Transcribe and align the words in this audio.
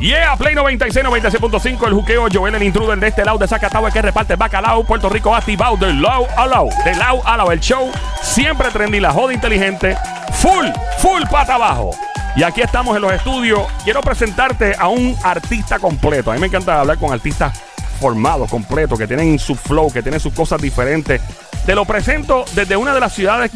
Yeah, 0.00 0.34
Play 0.38 0.54
96, 0.54 1.04
96.5, 1.04 1.86
el 1.86 1.92
juqueo, 1.92 2.26
Joel 2.32 2.54
el 2.54 2.62
intruder 2.62 2.98
de 2.98 3.08
este 3.08 3.22
lado 3.22 3.36
de 3.36 3.46
Zacatau 3.46 3.86
que 3.92 4.00
reparte 4.00 4.34
bacalao, 4.34 4.82
Puerto 4.84 5.10
Rico 5.10 5.34
activado 5.34 5.76
de 5.76 5.92
lado 5.92 6.26
a 6.38 6.46
lado, 6.46 6.70
de 6.86 6.94
lado 6.94 7.20
a 7.26 7.36
lado, 7.36 7.52
el 7.52 7.60
show 7.60 7.90
siempre 8.22 8.70
trendy, 8.70 8.98
la 8.98 9.12
joda 9.12 9.34
inteligente, 9.34 9.98
full, 10.32 10.66
full 10.98 11.22
pata 11.30 11.56
abajo. 11.56 11.90
Y 12.34 12.42
aquí 12.42 12.62
estamos 12.62 12.96
en 12.96 13.02
los 13.02 13.12
estudios. 13.12 13.60
Quiero 13.84 14.00
presentarte 14.00 14.74
a 14.78 14.88
un 14.88 15.16
artista 15.22 15.78
completo. 15.78 16.30
A 16.30 16.34
mí 16.34 16.40
me 16.40 16.46
encanta 16.46 16.80
hablar 16.80 16.96
con 16.96 17.12
artistas 17.12 17.60
formados, 18.00 18.48
completos, 18.48 18.98
que 18.98 19.06
tienen 19.06 19.38
su 19.38 19.54
flow, 19.54 19.92
que 19.92 20.00
tienen 20.02 20.20
sus 20.20 20.32
cosas 20.32 20.62
diferentes. 20.62 21.20
Te 21.66 21.74
lo 21.74 21.84
presento 21.84 22.44
desde 22.54 22.76
una 22.76 22.94
de 22.94 23.00
las 23.00 23.12
ciudades 23.12 23.50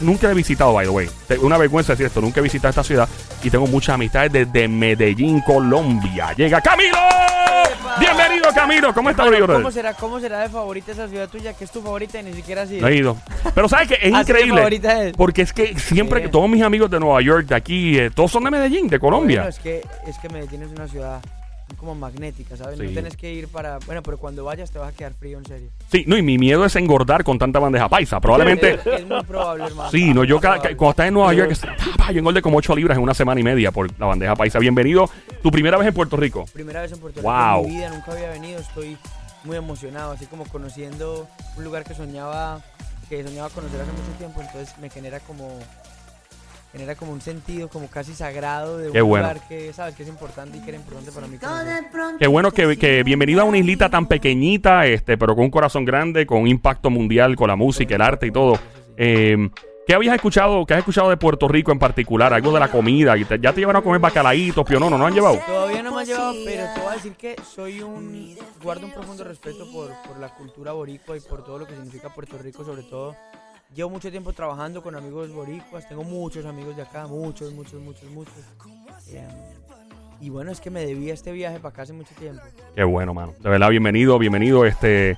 nunca 0.00 0.30
he 0.30 0.34
visitado, 0.34 0.72
by 0.72 0.86
the 0.86 0.90
way. 0.90 1.08
Una 1.42 1.58
vergüenza 1.58 1.92
decir 1.92 2.06
esto, 2.06 2.20
nunca 2.20 2.40
he 2.40 2.42
visitado 2.42 2.70
esta 2.70 2.84
ciudad 2.84 3.08
y 3.42 3.50
tengo 3.50 3.66
muchas 3.66 3.94
amistades 3.94 4.32
desde 4.32 4.68
Medellín, 4.68 5.40
Colombia. 5.40 6.32
Llega 6.36 6.60
Camilo. 6.60 6.98
Bienvenido, 7.98 8.50
Camilo. 8.54 8.94
¿Cómo 8.94 9.10
estás, 9.10 9.26
brother? 9.28 9.56
¿cómo 9.56 9.70
será, 9.70 9.94
¿Cómo 9.94 10.20
será 10.20 10.40
de 10.40 10.48
favorita 10.48 10.92
esa 10.92 11.08
ciudad 11.08 11.28
tuya? 11.28 11.54
Que 11.54 11.64
es 11.64 11.70
tu 11.70 11.82
favorita 11.82 12.20
y 12.20 12.22
ni 12.22 12.32
siquiera 12.32 12.62
así. 12.62 12.80
No 12.80 12.88
he 12.88 12.96
ido. 12.96 13.16
Pero 13.54 13.68
sabes 13.68 13.88
que 13.88 13.98
es 14.00 14.12
increíble. 14.20 14.80
es. 14.82 15.12
Porque 15.16 15.42
es 15.42 15.52
que 15.52 15.78
siempre 15.78 16.22
que 16.22 16.28
todos 16.28 16.48
mis 16.48 16.62
amigos 16.62 16.90
de 16.90 17.00
Nueva 17.00 17.20
York, 17.20 17.46
de 17.46 17.54
aquí, 17.54 17.98
eh, 17.98 18.10
todos 18.10 18.30
son 18.30 18.44
de 18.44 18.50
Medellín, 18.50 18.88
de 18.88 18.98
Colombia. 18.98 19.40
Bueno, 19.40 19.50
es 19.50 19.58
que, 19.58 19.82
es 20.06 20.18
que 20.18 20.28
Medellín 20.28 20.62
es 20.62 20.70
una 20.70 20.88
ciudad 20.88 21.20
como 21.76 21.94
magnética, 21.94 22.56
¿sabes? 22.56 22.78
Sí. 22.78 22.84
No 22.84 22.90
tienes 22.90 23.16
que 23.16 23.32
ir 23.32 23.48
para... 23.48 23.78
Bueno, 23.86 24.02
pero 24.02 24.18
cuando 24.18 24.44
vayas 24.44 24.70
te 24.70 24.78
vas 24.78 24.92
a 24.92 24.96
quedar 24.96 25.14
frío, 25.14 25.38
en 25.38 25.46
serio. 25.46 25.70
Sí, 25.90 26.04
no, 26.06 26.16
y 26.16 26.22
mi 26.22 26.36
miedo 26.38 26.64
es 26.64 26.76
engordar 26.76 27.24
con 27.24 27.38
tanta 27.38 27.58
bandeja 27.58 27.88
paisa. 27.88 28.20
Probablemente. 28.20 28.74
Es, 28.74 28.86
es 29.00 29.06
muy 29.06 29.22
probable, 29.24 29.64
hermano. 29.64 29.90
Sí, 29.90 30.12
no, 30.14 30.24
yo 30.24 30.40
cada- 30.40 30.58
cuando 30.60 30.90
estás 30.90 31.06
en 31.08 31.14
Nueva 31.14 31.32
York, 31.34 31.56
yo 32.12 32.18
engordé 32.18 32.42
como 32.42 32.58
8 32.58 32.76
libras 32.76 32.96
en 32.96 33.02
una 33.02 33.14
semana 33.14 33.40
y 33.40 33.44
media 33.44 33.70
por 33.72 33.90
la 33.98 34.06
bandeja 34.06 34.34
paisa. 34.36 34.58
Bienvenido. 34.58 35.08
Tu 35.42 35.50
primera 35.50 35.78
vez 35.78 35.88
en 35.88 35.94
Puerto 35.94 36.16
Rico. 36.16 36.44
Primera 36.52 36.82
vez 36.82 36.92
en 36.92 36.98
Puerto 36.98 37.20
Rico 37.20 37.30
Wow. 37.32 37.64
en 37.64 37.70
mi 37.70 37.76
vida, 37.76 37.88
nunca 37.90 38.12
había 38.12 38.30
venido, 38.30 38.60
estoy 38.60 38.96
muy 39.44 39.56
emocionado, 39.56 40.12
así 40.12 40.26
como 40.26 40.44
conociendo 40.44 41.26
un 41.56 41.64
lugar 41.64 41.84
que 41.84 41.94
soñaba, 41.94 42.60
que 43.08 43.22
soñaba 43.24 43.48
conocer 43.48 43.80
hace 43.80 43.90
mucho 43.92 44.18
tiempo, 44.18 44.42
entonces 44.42 44.76
me 44.78 44.90
genera 44.90 45.18
como 45.20 45.58
genera 46.72 46.94
como 46.94 47.12
un 47.12 47.20
sentido 47.20 47.68
como 47.68 47.88
casi 47.88 48.14
sagrado 48.14 48.78
de 48.78 48.86
un 48.88 48.92
Qué 48.92 49.00
bueno. 49.00 49.26
lugar 49.28 49.48
que 49.48 49.72
sabes 49.72 49.94
que 49.96 50.04
es 50.04 50.08
importante 50.08 50.58
y 50.58 50.60
que 50.62 50.68
era 50.70 50.78
importante 50.78 51.10
para 51.12 51.26
mí. 51.26 51.36
conocer. 51.38 51.84
Qué 52.18 52.26
bueno 52.26 52.50
que, 52.52 52.76
que 52.76 53.02
bienvenido 53.02 53.40
a 53.40 53.44
una 53.44 53.58
islita 53.58 53.88
tan 53.90 54.06
pequeñita, 54.06 54.86
este, 54.86 55.18
pero 55.18 55.34
con 55.34 55.44
un 55.46 55.50
corazón 55.50 55.84
grande, 55.84 56.26
con 56.26 56.42
un 56.42 56.48
impacto 56.48 56.90
mundial, 56.90 57.34
con 57.36 57.48
la 57.48 57.56
música, 57.56 57.94
el 57.96 58.02
arte 58.02 58.26
y 58.28 58.30
todo. 58.30 58.58
Eh, 58.96 59.50
¿Qué 59.86 59.94
habías 59.94 60.14
escuchado? 60.14 60.64
¿Qué 60.66 60.74
has 60.74 60.78
escuchado 60.80 61.10
de 61.10 61.16
Puerto 61.16 61.48
Rico 61.48 61.72
en 61.72 61.80
particular? 61.80 62.32
Algo 62.32 62.52
de 62.52 62.60
la 62.60 62.68
comida. 62.70 63.16
¿Y 63.16 63.24
te- 63.24 63.40
¿Ya 63.40 63.52
te 63.52 63.58
llevaron 63.60 63.80
a 63.80 63.82
comer 63.82 63.98
bacalaitos, 64.00 64.64
pionono? 64.64 64.96
¿No 64.96 65.04
han 65.06 65.14
llevado? 65.14 65.40
Todavía 65.44 65.82
no 65.82 65.92
me 65.92 66.02
han 66.02 66.06
llevado, 66.06 66.32
pero 66.44 66.64
te 66.74 66.80
voy 66.80 66.90
a 66.90 66.94
decir 66.94 67.12
que 67.14 67.34
soy 67.52 67.80
un 67.82 68.36
guardo 68.62 68.86
un 68.86 68.92
profundo 68.92 69.24
respeto 69.24 69.68
por, 69.72 69.90
por 70.06 70.18
la 70.20 70.28
cultura 70.28 70.70
boricua 70.72 71.16
y 71.16 71.20
por 71.20 71.42
todo 71.44 71.58
lo 71.58 71.66
que 71.66 71.74
significa 71.74 72.08
Puerto 72.14 72.38
Rico, 72.38 72.64
sobre 72.64 72.84
todo. 72.84 73.16
Llevo 73.74 73.90
mucho 73.90 74.10
tiempo 74.10 74.32
trabajando 74.32 74.82
con 74.82 74.96
amigos 74.96 75.32
boricuas, 75.32 75.88
tengo 75.88 76.02
muchos 76.02 76.44
amigos 76.44 76.74
de 76.76 76.82
acá, 76.82 77.06
muchos, 77.06 77.52
muchos, 77.54 77.80
muchos, 77.80 78.10
muchos. 78.10 78.34
Eh, 79.12 79.26
y 80.20 80.28
bueno, 80.28 80.50
es 80.50 80.60
que 80.60 80.70
me 80.70 80.84
debía 80.84 81.14
este 81.14 81.30
viaje 81.32 81.58
para 81.60 81.70
acá 81.72 81.82
hace 81.82 81.92
mucho 81.92 82.12
tiempo. 82.18 82.42
Qué 82.74 82.82
bueno, 82.82 83.14
mano. 83.14 83.32
De 83.38 83.48
verdad, 83.48 83.70
bienvenido, 83.70 84.18
bienvenido. 84.18 84.66
Este, 84.66 85.16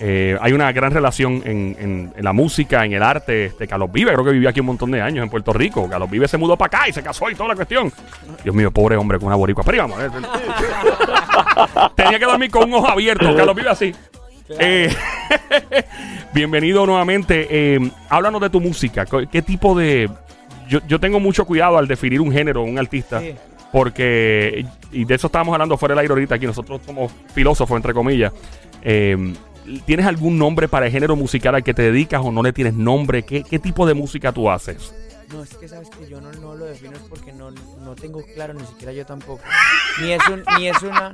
eh, 0.00 0.36
hay 0.40 0.52
una 0.54 0.72
gran 0.72 0.92
relación 0.92 1.42
en, 1.44 1.76
en- 1.78 2.12
en 2.16 2.24
la 2.24 2.32
música, 2.32 2.86
en 2.86 2.94
el 2.94 3.02
arte. 3.02 3.44
Este, 3.46 3.68
Carlos 3.68 3.92
Vive, 3.92 4.12
creo 4.14 4.24
que 4.24 4.32
vivió 4.32 4.48
aquí 4.48 4.60
un 4.60 4.66
montón 4.66 4.90
de 4.90 5.02
años 5.02 5.22
en 5.22 5.28
Puerto 5.30 5.52
Rico. 5.52 5.86
Carlos 5.88 6.10
Vive 6.10 6.26
se 6.26 6.38
mudó 6.38 6.56
para 6.56 6.78
acá 6.78 6.88
y 6.88 6.92
se 6.94 7.02
casó 7.02 7.28
y 7.30 7.34
toda 7.34 7.50
la 7.50 7.54
cuestión. 7.54 7.92
Dios 8.42 8.54
mío, 8.56 8.70
pobre 8.72 8.96
hombre 8.96 9.18
con 9.18 9.26
una 9.26 9.36
boricua. 9.36 9.62
Pero 9.62 9.76
íbamos. 9.76 10.00
eh. 10.02 10.08
Tenía 11.94 12.18
que 12.18 12.24
dormir 12.24 12.50
con 12.50 12.64
un 12.64 12.74
ojo 12.74 12.88
abierto. 12.88 13.36
Carlos 13.36 13.54
Vive 13.54 13.68
así. 13.68 13.94
Eh, 14.58 14.92
bienvenido 16.32 16.86
nuevamente. 16.86 17.46
Eh, 17.50 17.90
háblanos 18.08 18.40
de 18.40 18.50
tu 18.50 18.60
música. 18.60 19.04
¿Qué 19.06 19.26
qué 19.30 19.42
tipo 19.42 19.74
de...? 19.74 20.10
Yo, 20.68 20.80
yo 20.86 21.00
tengo 21.00 21.18
mucho 21.18 21.44
cuidado 21.44 21.78
al 21.78 21.88
definir 21.88 22.20
un 22.20 22.32
género, 22.32 22.62
un 22.62 22.78
artista. 22.78 23.20
Sí. 23.20 23.34
Porque, 23.72 24.66
y 24.90 25.04
de 25.04 25.14
eso 25.14 25.28
estábamos 25.28 25.52
hablando 25.52 25.76
fuera 25.76 25.94
del 25.94 26.00
aire 26.00 26.12
ahorita 26.12 26.34
aquí, 26.34 26.46
nosotros 26.46 26.80
somos 26.84 27.12
filósofos, 27.34 27.76
entre 27.76 27.94
comillas. 27.94 28.32
Eh, 28.82 29.34
¿Tienes 29.86 30.06
algún 30.06 30.38
nombre 30.38 30.66
para 30.66 30.86
el 30.86 30.92
género 30.92 31.14
musical 31.14 31.54
al 31.54 31.62
que 31.62 31.74
te 31.74 31.82
dedicas 31.82 32.20
o 32.24 32.32
no 32.32 32.42
le 32.42 32.52
tienes 32.52 32.74
nombre? 32.74 33.22
¿Qué, 33.22 33.44
qué 33.44 33.58
tipo 33.58 33.86
de 33.86 33.94
música 33.94 34.32
tú 34.32 34.50
haces? 34.50 34.92
No, 35.32 35.44
es 35.44 35.54
que 35.54 35.68
sabes 35.68 35.88
que 35.90 36.08
yo 36.08 36.20
no, 36.20 36.32
no 36.32 36.56
lo 36.56 36.64
defino 36.64 36.94
es 36.94 37.02
porque 37.02 37.32
no, 37.32 37.52
no 37.52 37.94
tengo 37.94 38.20
claro, 38.34 38.54
ni 38.54 38.66
siquiera 38.66 38.92
yo 38.92 39.06
tampoco. 39.06 39.42
Ni 40.00 40.12
es 40.12 40.28
un, 40.28 40.42
ni 40.58 40.66
es 40.66 40.82
una, 40.82 41.12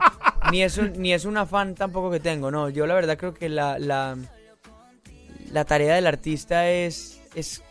ni 0.51 0.63
es 0.63 0.79
un, 0.79 0.93
ni 0.97 1.13
es 1.13 1.27
un 1.27 1.37
afán 1.37 1.75
tampoco 1.75 2.11
que 2.11 2.21
tengo. 2.21 2.51
No, 2.51 2.71
yo 2.71 2.87
la 2.87 2.95
verdad 2.95 3.19
creo 3.19 3.35
que 3.35 3.51
la, 3.51 3.79
la, 3.79 4.17
la 5.57 5.65
tarea 5.65 5.95
del 5.95 6.07
artista 6.07 6.69
es, 6.71 7.19
es, 7.35 7.63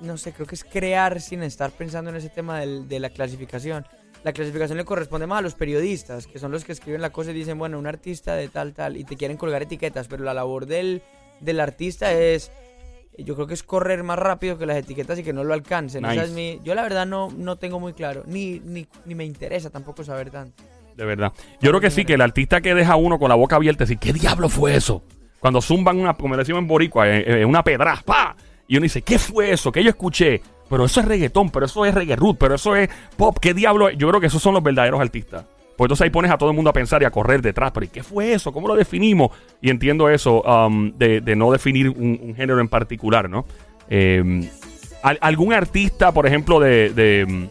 no 0.00 0.18
sé, 0.18 0.32
creo 0.34 0.46
que 0.46 0.54
es 0.54 0.64
crear 0.64 1.18
sin 1.22 1.42
estar 1.42 1.70
pensando 1.70 2.10
en 2.10 2.16
ese 2.16 2.28
tema 2.28 2.60
del- 2.60 2.86
de 2.88 3.00
la 3.00 3.08
clasificación. 3.08 3.86
La 4.22 4.34
clasificación 4.34 4.76
le 4.76 4.84
corresponde 4.84 5.26
más 5.26 5.38
a 5.38 5.42
los 5.42 5.54
periodistas, 5.54 6.26
que 6.26 6.38
son 6.38 6.52
los 6.52 6.62
que 6.62 6.72
escriben 6.72 7.00
la 7.00 7.08
cosa 7.08 7.30
y 7.30 7.34
dicen, 7.34 7.56
bueno, 7.58 7.78
un 7.78 7.86
artista 7.86 8.34
de 8.36 8.48
tal, 8.48 8.74
tal, 8.74 8.98
y 8.98 9.04
te 9.04 9.16
quieren 9.16 9.38
colgar 9.38 9.62
etiquetas, 9.62 10.08
pero 10.08 10.24
la 10.24 10.34
labor 10.34 10.66
del, 10.66 11.00
del 11.40 11.58
artista 11.60 12.12
es 12.12 12.52
yo 13.16 13.34
creo 13.34 13.46
que 13.46 13.54
es 13.54 13.62
correr 13.62 14.02
más 14.02 14.18
rápido 14.18 14.58
que 14.58 14.66
las 14.66 14.76
etiquetas 14.76 15.18
y 15.18 15.22
que 15.22 15.32
no 15.32 15.42
lo 15.42 15.54
alcancen. 15.54 16.02
Nice. 16.02 16.14
Esa 16.16 16.24
es 16.24 16.32
mi, 16.32 16.60
yo 16.64 16.74
la 16.74 16.82
verdad 16.82 17.06
no, 17.06 17.30
no 17.30 17.56
tengo 17.56 17.80
muy 17.80 17.94
claro, 17.94 18.24
ni, 18.26 18.60
ni, 18.60 18.86
ni 19.06 19.14
me 19.14 19.24
interesa 19.24 19.70
tampoco 19.70 20.04
saber 20.04 20.30
tanto. 20.30 20.62
De 20.96 21.04
verdad. 21.06 21.32
Yo 21.62 21.70
creo 21.70 21.80
que 21.80 21.90
sí, 21.90 22.04
que 22.04 22.12
el 22.14 22.20
artista 22.20 22.60
que 22.60 22.74
deja 22.74 22.92
a 22.92 22.96
uno 22.96 23.18
con 23.18 23.30
la 23.30 23.36
boca 23.36 23.56
abierta, 23.56 23.84
decir, 23.84 23.98
¿qué 23.98 24.12
diablo 24.12 24.50
fue 24.50 24.74
eso? 24.76 25.02
Cuando 25.44 25.60
zumban 25.60 26.00
una, 26.00 26.14
como 26.14 26.38
decimos 26.38 26.62
en 26.62 26.66
Boricua, 26.66 27.06
eh, 27.06 27.42
eh, 27.42 27.44
una 27.44 27.62
pedra, 27.62 28.00
¡pa! 28.02 28.34
Y 28.66 28.78
uno 28.78 28.84
dice, 28.84 29.02
¿qué 29.02 29.18
fue 29.18 29.52
eso? 29.52 29.70
¿Qué 29.70 29.84
yo 29.84 29.90
escuché? 29.90 30.40
Pero 30.70 30.86
eso 30.86 31.00
es 31.00 31.06
reggaetón, 31.06 31.50
pero 31.50 31.66
eso 31.66 31.84
es 31.84 31.92
reggae 31.92 32.16
root, 32.16 32.38
pero 32.38 32.54
eso 32.54 32.74
es 32.74 32.88
pop, 33.18 33.36
¿qué 33.38 33.52
diablo? 33.52 33.90
es? 33.90 33.98
Yo 33.98 34.08
creo 34.08 34.22
que 34.22 34.28
esos 34.28 34.40
son 34.40 34.54
los 34.54 34.62
verdaderos 34.62 34.98
artistas. 35.02 35.44
Pues 35.76 35.84
entonces 35.84 36.00
ahí 36.06 36.08
pones 36.08 36.30
a 36.30 36.38
todo 36.38 36.48
el 36.48 36.56
mundo 36.56 36.70
a 36.70 36.72
pensar 36.72 37.02
y 37.02 37.04
a 37.04 37.10
correr 37.10 37.42
detrás, 37.42 37.72
pero 37.72 37.84
¿y 37.84 37.90
qué 37.90 38.02
fue 38.02 38.32
eso? 38.32 38.54
¿Cómo 38.54 38.68
lo 38.68 38.74
definimos? 38.74 39.32
Y 39.60 39.68
entiendo 39.68 40.08
eso 40.08 40.40
um, 40.40 40.90
de, 40.96 41.20
de 41.20 41.36
no 41.36 41.52
definir 41.52 41.90
un, 41.90 42.32
género 42.34 42.58
en 42.58 42.68
particular, 42.68 43.28
¿no? 43.28 43.44
Al- 45.02 45.18
¿Algún 45.20 45.52
artista, 45.52 46.10
por 46.12 46.26
ejemplo, 46.26 46.58
de, 46.58 47.50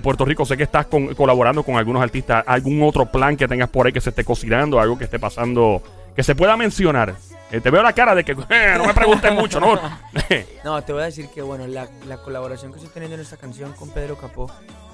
Puerto 0.00 0.24
Rico, 0.24 0.46
sé 0.46 0.56
que 0.56 0.62
estás 0.62 0.86
colaborando 0.86 1.64
con 1.64 1.74
algunos 1.76 2.04
artistas, 2.04 2.44
algún 2.46 2.84
otro 2.84 3.06
plan 3.06 3.36
que 3.36 3.48
tengas 3.48 3.68
por 3.68 3.86
ahí 3.86 3.92
que 3.92 4.00
se 4.00 4.10
esté 4.10 4.22
cocinando, 4.22 4.78
algo 4.78 4.96
que 4.96 5.04
esté 5.04 5.18
pasando, 5.18 5.82
que 6.14 6.22
se 6.22 6.34
pueda 6.34 6.56
mencionar? 6.56 7.16
Eh, 7.50 7.60
te 7.60 7.70
veo 7.70 7.82
la 7.82 7.92
cara 7.92 8.14
de 8.14 8.24
que 8.24 8.32
eh, 8.48 8.74
no 8.78 8.86
me 8.86 8.94
preguntes 8.94 9.32
mucho, 9.32 9.60
¿no? 9.60 9.78
No, 10.64 10.82
te 10.82 10.92
voy 10.92 11.02
a 11.02 11.06
decir 11.06 11.28
que 11.28 11.42
bueno, 11.42 11.66
la, 11.66 11.88
la 12.06 12.16
colaboración 12.18 12.72
que 12.72 12.78
estoy 12.78 12.92
teniendo 12.92 13.16
en 13.16 13.20
esta 13.20 13.36
canción 13.36 13.72
con 13.74 13.90
Pedro 13.90 14.16
Capó 14.16 14.50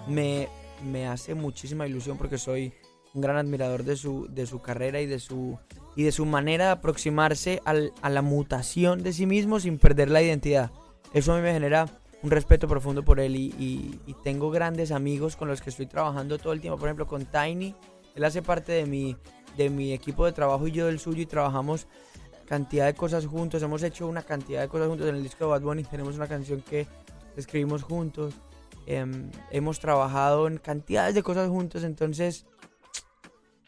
me, 0.08 0.48
me 0.84 1.06
hace 1.06 1.34
muchísima 1.34 1.86
ilusión 1.86 2.16
porque 2.18 2.38
soy 2.38 2.72
un 3.14 3.20
gran 3.22 3.36
admirador 3.36 3.84
de 3.84 3.96
su, 3.96 4.26
de 4.28 4.46
su 4.46 4.60
carrera 4.60 5.00
y 5.00 5.06
de 5.06 5.18
su, 5.20 5.58
y 5.96 6.02
de 6.02 6.12
su 6.12 6.26
manera 6.26 6.66
de 6.66 6.70
aproximarse 6.72 7.62
al- 7.64 7.92
a 8.02 8.10
la 8.10 8.22
mutación 8.22 9.02
de 9.02 9.12
sí 9.12 9.26
mismo 9.26 9.60
sin 9.60 9.78
perder 9.78 10.10
la 10.10 10.22
identidad. 10.22 10.70
Eso 11.12 11.32
a 11.32 11.36
mí 11.36 11.42
me 11.42 11.52
genera 11.52 11.86
un 12.22 12.30
respeto 12.30 12.66
profundo 12.66 13.04
por 13.04 13.20
él 13.20 13.36
y, 13.36 13.54
y- 13.58 14.00
y 14.06 14.14
tengo 14.24 14.50
grandes 14.50 14.90
amigos 14.90 15.36
con 15.36 15.46
los 15.48 15.60
que 15.62 15.70
estoy 15.70 15.86
trabajando 15.86 16.38
todo 16.38 16.52
el 16.52 16.60
tiempo. 16.60 16.78
Por 16.78 16.88
ejemplo, 16.88 17.06
con 17.06 17.24
Tiny, 17.26 17.74
él 18.16 18.24
hace 18.24 18.42
parte 18.42 18.72
de 18.72 18.86
mi, 18.86 19.16
de 19.58 19.68
mi 19.68 19.92
equipo 19.92 20.24
de 20.24 20.32
trabajo 20.32 20.66
y 20.66 20.72
yo 20.72 20.86
del 20.86 20.98
suyo 21.00 21.20
y 21.22 21.26
trabajamos 21.26 21.86
cantidad 22.46 22.86
de 22.86 22.94
cosas 22.94 23.26
juntos. 23.26 23.62
Hemos 23.62 23.82
hecho 23.82 24.06
una 24.06 24.22
cantidad 24.22 24.62
de 24.62 24.68
cosas 24.68 24.88
juntos 24.88 25.06
en 25.08 25.16
el 25.16 25.22
disco 25.22 25.44
de 25.44 25.50
Bad 25.50 25.60
Bunny. 25.62 25.82
Tenemos 25.84 26.16
una 26.16 26.28
canción 26.28 26.62
que 26.62 26.86
escribimos 27.36 27.82
juntos. 27.82 28.34
Em, 28.86 29.30
hemos 29.50 29.80
trabajado 29.80 30.46
en 30.46 30.56
cantidades 30.58 31.14
de 31.14 31.22
cosas 31.22 31.48
juntos. 31.50 31.84
Entonces, 31.84 32.46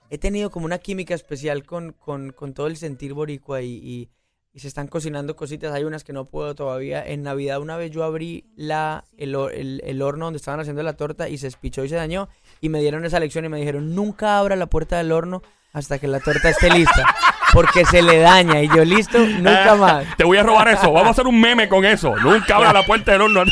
he 0.09 0.17
tenido 0.19 0.51
como 0.51 0.65
una 0.67 0.79
química 0.79 1.15
especial 1.15 1.65
con, 1.67 1.93
con, 1.93 2.31
con 2.33 2.55
todo 2.55 2.69
el 2.69 2.77
sentir 2.77 3.13
boricua 3.13 3.61
y, 3.63 3.73
y- 3.75 4.11
se 4.59 4.67
están 4.67 4.89
cocinando 4.89 5.37
cositas. 5.37 5.73
Hay 5.73 5.85
unas 5.85 6.03
que 6.03 6.13
no 6.13 6.25
puedo 6.25 6.55
todavía. 6.57 7.07
En 7.07 7.23
Navidad 7.23 7.61
una 7.61 7.77
vez 7.77 7.91
yo 7.93 8.03
abrí 8.03 8.47
la, 8.57 9.05
el, 9.17 9.35
el- 9.53 9.81
el 9.85 10.03
horno 10.03 10.25
donde 10.25 10.39
estaban 10.39 10.59
haciendo 10.59 10.83
la 10.83 10.95
torta 10.97 11.29
y 11.29 11.39
se 11.39 11.47
espichó 11.47 11.85
y 11.85 11.89
se 11.89 11.95
dañó. 11.97 12.29
Y 12.61 12.69
me 12.69 12.81
dieron 12.81 13.05
esa 13.05 13.21
lección 13.21 13.45
y 13.45 13.49
me 13.49 13.59
dijeron, 13.59 13.95
nunca 13.95 14.39
abra 14.39 14.57
la 14.57 14.67
puerta 14.67 14.97
del 14.99 15.13
horno 15.13 15.43
hasta 15.73 15.99
que 15.99 16.07
la 16.09 16.21
torta 16.21 16.49
esté 16.51 16.71
lista. 16.71 17.15
porque 17.53 17.85
se 17.85 18.01
le 18.01 18.19
daña. 18.21 18.63
Y 18.63 18.69
yo, 18.69 18.85
listo, 18.85 19.19
nunca 19.19 19.75
más. 19.75 20.05
Te 20.17 20.23
voy 20.23 20.37
a 20.39 20.43
robar 20.45 20.69
eso. 20.69 20.93
Vamos 20.93 21.09
a 21.09 21.11
hacer 21.11 21.27
un 21.27 21.41
meme 21.41 21.69
con 21.69 21.85
eso. 21.85 22.15
Nunca 22.23 22.55
abra 22.57 22.73
la 22.73 22.85
puerta 22.85 23.11
del 23.11 23.23
horno. 23.23 23.43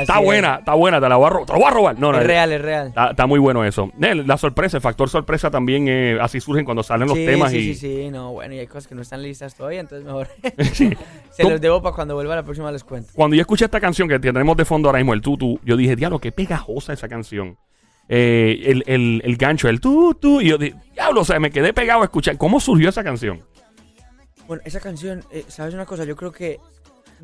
Está 0.00 0.18
es. 0.20 0.24
buena, 0.24 0.56
está 0.60 0.74
buena. 0.74 1.00
Te 1.00 1.08
la 1.08 1.16
voy 1.16 1.26
a, 1.26 1.30
ro- 1.30 1.44
te 1.44 1.52
la 1.54 1.58
voy 1.58 1.66
a 1.66 1.70
robar. 1.70 1.98
No, 1.98 2.12
no, 2.12 2.18
Es 2.20 2.26
real, 2.26 2.52
es 2.52 2.60
real. 2.62 2.86
Está, 2.88 3.10
está 3.10 3.26
muy 3.26 3.40
bueno 3.40 3.64
eso. 3.64 3.90
Eh, 4.00 4.14
La 4.14 4.36
sorpresa, 4.38 4.76
el 4.76 4.80
factor 4.80 5.08
sorpresa 5.08 5.50
también 5.50 5.86
eh, 5.88 6.18
así 6.20 6.40
surgen 6.40 6.64
cuando 6.64 6.84
salen 6.84 7.08
los 7.08 7.16
sí, 7.18 7.26
temas 7.26 7.50
sí, 7.50 7.56
y 7.58 7.74
sí, 7.74 8.04
sí, 8.04 8.10
no, 8.10 8.30
bueno, 8.32 8.54
y 8.54 8.60
hay 8.60 8.68
cosas 8.68 8.86
que 8.86 8.94
no 8.94 9.02
están 9.02 9.22
listas 9.22 9.56
todavía, 9.56 9.80
entonces 9.80 10.06
mejor 10.06 10.28
Sí. 10.72 10.90
se 11.30 11.42
Tú- 11.42 11.50
los 11.50 11.60
debo 11.60 11.82
para 11.82 11.96
cuando 11.96 12.14
vuelva 12.14 12.36
la 12.36 12.44
próxima 12.44 12.70
les 12.70 12.84
cuento. 12.84 13.10
Cuando 13.12 13.34
yo 13.34 13.40
escuché 13.40 13.64
esta 13.64 13.80
canción 13.80 14.08
que 14.08 14.20
tenemos 14.20 14.56
de 14.56 14.64
fondo 14.64 14.88
ahora 14.88 14.98
mismo, 15.00 15.14
el 15.14 15.20
tutu, 15.20 15.58
yo 15.64 15.76
dije, 15.76 15.96
diablo, 15.96 16.20
qué 16.20 16.30
pegajosa 16.30 16.92
esa 16.92 17.08
canción. 17.08 17.56
Eh, 18.10 18.62
el, 18.66 18.84
el, 18.86 19.20
el 19.24 19.36
gancho, 19.36 19.68
el 19.68 19.80
tutu, 19.80 20.40
y 20.40 20.48
yo 20.50 20.58
dije, 20.58 20.74
diablo, 21.08 21.22
o 21.22 21.24
sea, 21.24 21.40
me 21.40 21.50
quedé 21.50 21.72
pegado 21.72 22.02
a 22.02 22.04
escuchar. 22.04 22.36
¿Cómo 22.36 22.60
surgió 22.60 22.90
esa 22.90 23.02
canción? 23.02 23.42
Bueno, 24.46 24.62
esa 24.66 24.80
canción, 24.80 25.24
eh, 25.30 25.44
¿sabes 25.48 25.74
una 25.74 25.86
cosa? 25.86 26.04
Yo 26.04 26.16
creo 26.16 26.32
que 26.32 26.60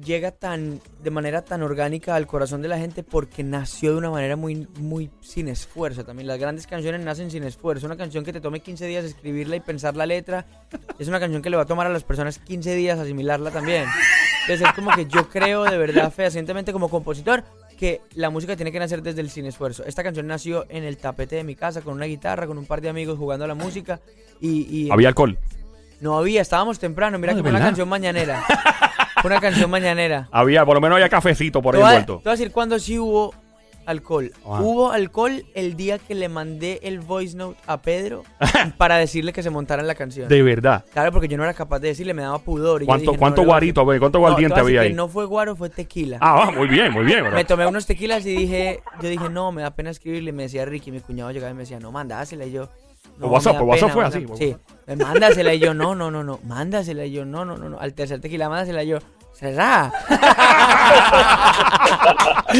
llega 0.02 0.32
tan 0.32 0.80
de 1.02 1.10
manera 1.10 1.42
tan 1.42 1.62
orgánica 1.62 2.16
al 2.16 2.26
corazón 2.26 2.62
de 2.62 2.68
la 2.68 2.78
gente 2.78 3.04
porque 3.04 3.44
nació 3.44 3.92
de 3.92 3.98
una 3.98 4.10
manera 4.10 4.34
muy 4.34 4.66
muy 4.78 5.10
sin 5.20 5.48
esfuerzo 5.48 6.04
también. 6.04 6.26
Las 6.26 6.38
grandes 6.38 6.66
canciones 6.66 7.04
nacen 7.04 7.30
sin 7.30 7.44
esfuerzo. 7.44 7.86
Una 7.86 7.96
canción 7.96 8.24
que 8.24 8.32
te 8.32 8.40
tome 8.40 8.60
15 8.60 8.86
días 8.86 9.04
escribirla 9.04 9.56
y 9.56 9.60
pensar 9.60 9.96
la 9.96 10.06
letra 10.06 10.46
es 10.98 11.08
una 11.08 11.20
canción 11.20 11.42
que 11.42 11.50
le 11.50 11.56
va 11.56 11.62
a 11.62 11.66
tomar 11.66 11.86
a 11.86 11.90
las 11.90 12.04
personas 12.04 12.38
15 12.38 12.74
días 12.74 12.98
asimilarla 12.98 13.50
también. 13.50 13.84
Entonces 14.42 14.66
es 14.66 14.74
como 14.74 14.90
que 14.90 15.06
yo 15.06 15.28
creo 15.28 15.64
de 15.64 15.78
verdad 15.78 16.12
fehacientemente 16.12 16.72
como 16.72 16.88
compositor 16.88 17.44
que 17.84 18.00
la 18.14 18.30
música 18.30 18.56
tiene 18.56 18.72
que 18.72 18.78
nacer 18.78 19.02
desde 19.02 19.20
el 19.20 19.28
sin 19.28 19.44
esfuerzo. 19.46 19.84
Esta 19.84 20.02
canción 20.02 20.26
nació 20.26 20.64
en 20.70 20.84
el 20.84 20.96
tapete 20.96 21.36
de 21.36 21.44
mi 21.44 21.54
casa 21.54 21.82
con 21.82 21.94
una 21.94 22.06
guitarra, 22.06 22.46
con 22.46 22.56
un 22.56 22.64
par 22.66 22.80
de 22.80 22.88
amigos 22.88 23.18
jugando 23.18 23.44
a 23.44 23.48
la 23.48 23.54
música 23.54 24.00
y, 24.40 24.86
y 24.86 24.90
Había 24.90 25.08
alcohol. 25.08 25.36
no 26.00 26.16
había, 26.16 26.40
estábamos 26.40 26.78
temprano. 26.78 27.18
Mira 27.18 27.32
Ah, 27.32 27.34
que 27.36 27.42
¿de 27.42 27.42
fue 27.42 27.50
una 27.50 27.60
canción 27.60 27.88
mañanera. 27.88 28.42
fue 29.20 29.30
una 29.30 29.40
canción 29.40 29.70
mañanera. 29.70 30.28
Había, 30.32 30.64
por 30.64 30.74
lo 30.76 30.80
menos 30.80 30.96
había 30.96 31.08
cafecito 31.10 31.60
por 31.60 31.76
ahí 31.76 31.82
a, 31.82 31.84
te 31.84 31.90
envuelto. 31.90 32.14
voy 32.24 32.28
a 32.28 32.30
decir 32.30 32.50
cuándo 32.52 32.78
sí 32.78 32.98
hubo 32.98 33.34
alcohol. 33.86 34.32
Hubo 34.44 34.90
alcohol 34.90 35.44
el 35.54 35.76
día 35.76 35.98
que 35.98 36.14
le 36.14 36.28
mandé 36.28 36.80
el 36.82 37.00
voice 37.00 37.36
note 37.36 37.58
a 37.66 37.82
Pedro 37.82 38.24
para 38.78 38.96
decirle 38.96 39.32
que 39.32 39.42
se 39.42 39.50
montara 39.50 39.82
en 39.82 39.88
la 39.88 39.94
canción. 39.94 40.28
De 40.28 40.42
verdad. 40.42 40.84
Claro, 40.92 41.12
porque 41.12 41.28
yo 41.28 41.36
no 41.36 41.44
era 41.44 41.54
capaz 41.54 41.78
de 41.80 41.88
decirle, 41.88 42.14
me 42.14 42.22
daba 42.22 42.38
pudor. 42.38 42.82
y 42.82 42.86
¿Cuánto, 42.86 43.10
dije, 43.12 43.18
cuánto 43.18 43.42
no 43.42 43.46
guarito? 43.48 43.84
¿Cuánto 43.84 44.10
No, 44.10 44.20
guardiente 44.20 44.60
había 44.60 44.80
que 44.82 44.88
ahí? 44.88 44.94
No 44.94 45.08
fue 45.08 45.24
guaro, 45.24 45.56
fue 45.56 45.70
tequila. 45.70 46.18
Ah, 46.20 46.50
muy 46.54 46.68
bien, 46.68 46.92
muy 46.92 47.04
bien, 47.04 47.24
bro. 47.24 47.32
Me 47.32 47.44
tomé 47.44 47.66
unos 47.66 47.86
tequilas 47.86 48.24
y 48.26 48.36
dije, 48.36 48.82
yo 49.02 49.08
dije, 49.08 49.28
no, 49.28 49.52
me 49.52 49.62
da 49.62 49.70
pena 49.70 49.90
escribirle. 49.90 50.30
Y 50.30 50.32
me 50.32 50.44
decía 50.44 50.64
Ricky, 50.64 50.90
mi 50.90 51.00
cuñado 51.00 51.30
llegaba 51.30 51.50
y 51.50 51.54
me 51.54 51.60
decía, 51.60 51.78
no, 51.80 51.92
mándasela. 51.92 52.46
Y 52.46 52.52
yo, 52.52 52.68
no, 53.18 53.26
WhatsApp, 53.28 53.58
por 53.58 53.68
WhatsApp 53.68 53.92
pena, 53.94 54.10
fue 54.10 54.36
así, 54.36 54.56
Sí, 54.86 54.96
mándasela. 54.96 55.54
Y 55.54 55.58
yo, 55.58 55.74
no, 55.74 55.94
no, 55.94 56.10
no, 56.10 56.24
no, 56.24 56.40
mándasela. 56.44 57.04
Y 57.04 57.12
yo, 57.12 57.24
no, 57.24 57.44
no, 57.44 57.56
no, 57.56 57.68
no. 57.68 57.78
Al 57.78 57.94
tercer 57.94 58.20
tequila, 58.20 58.48
mándasela. 58.48 58.82
Y 58.82 58.88
yo, 58.88 58.98
¿será? 59.34 59.92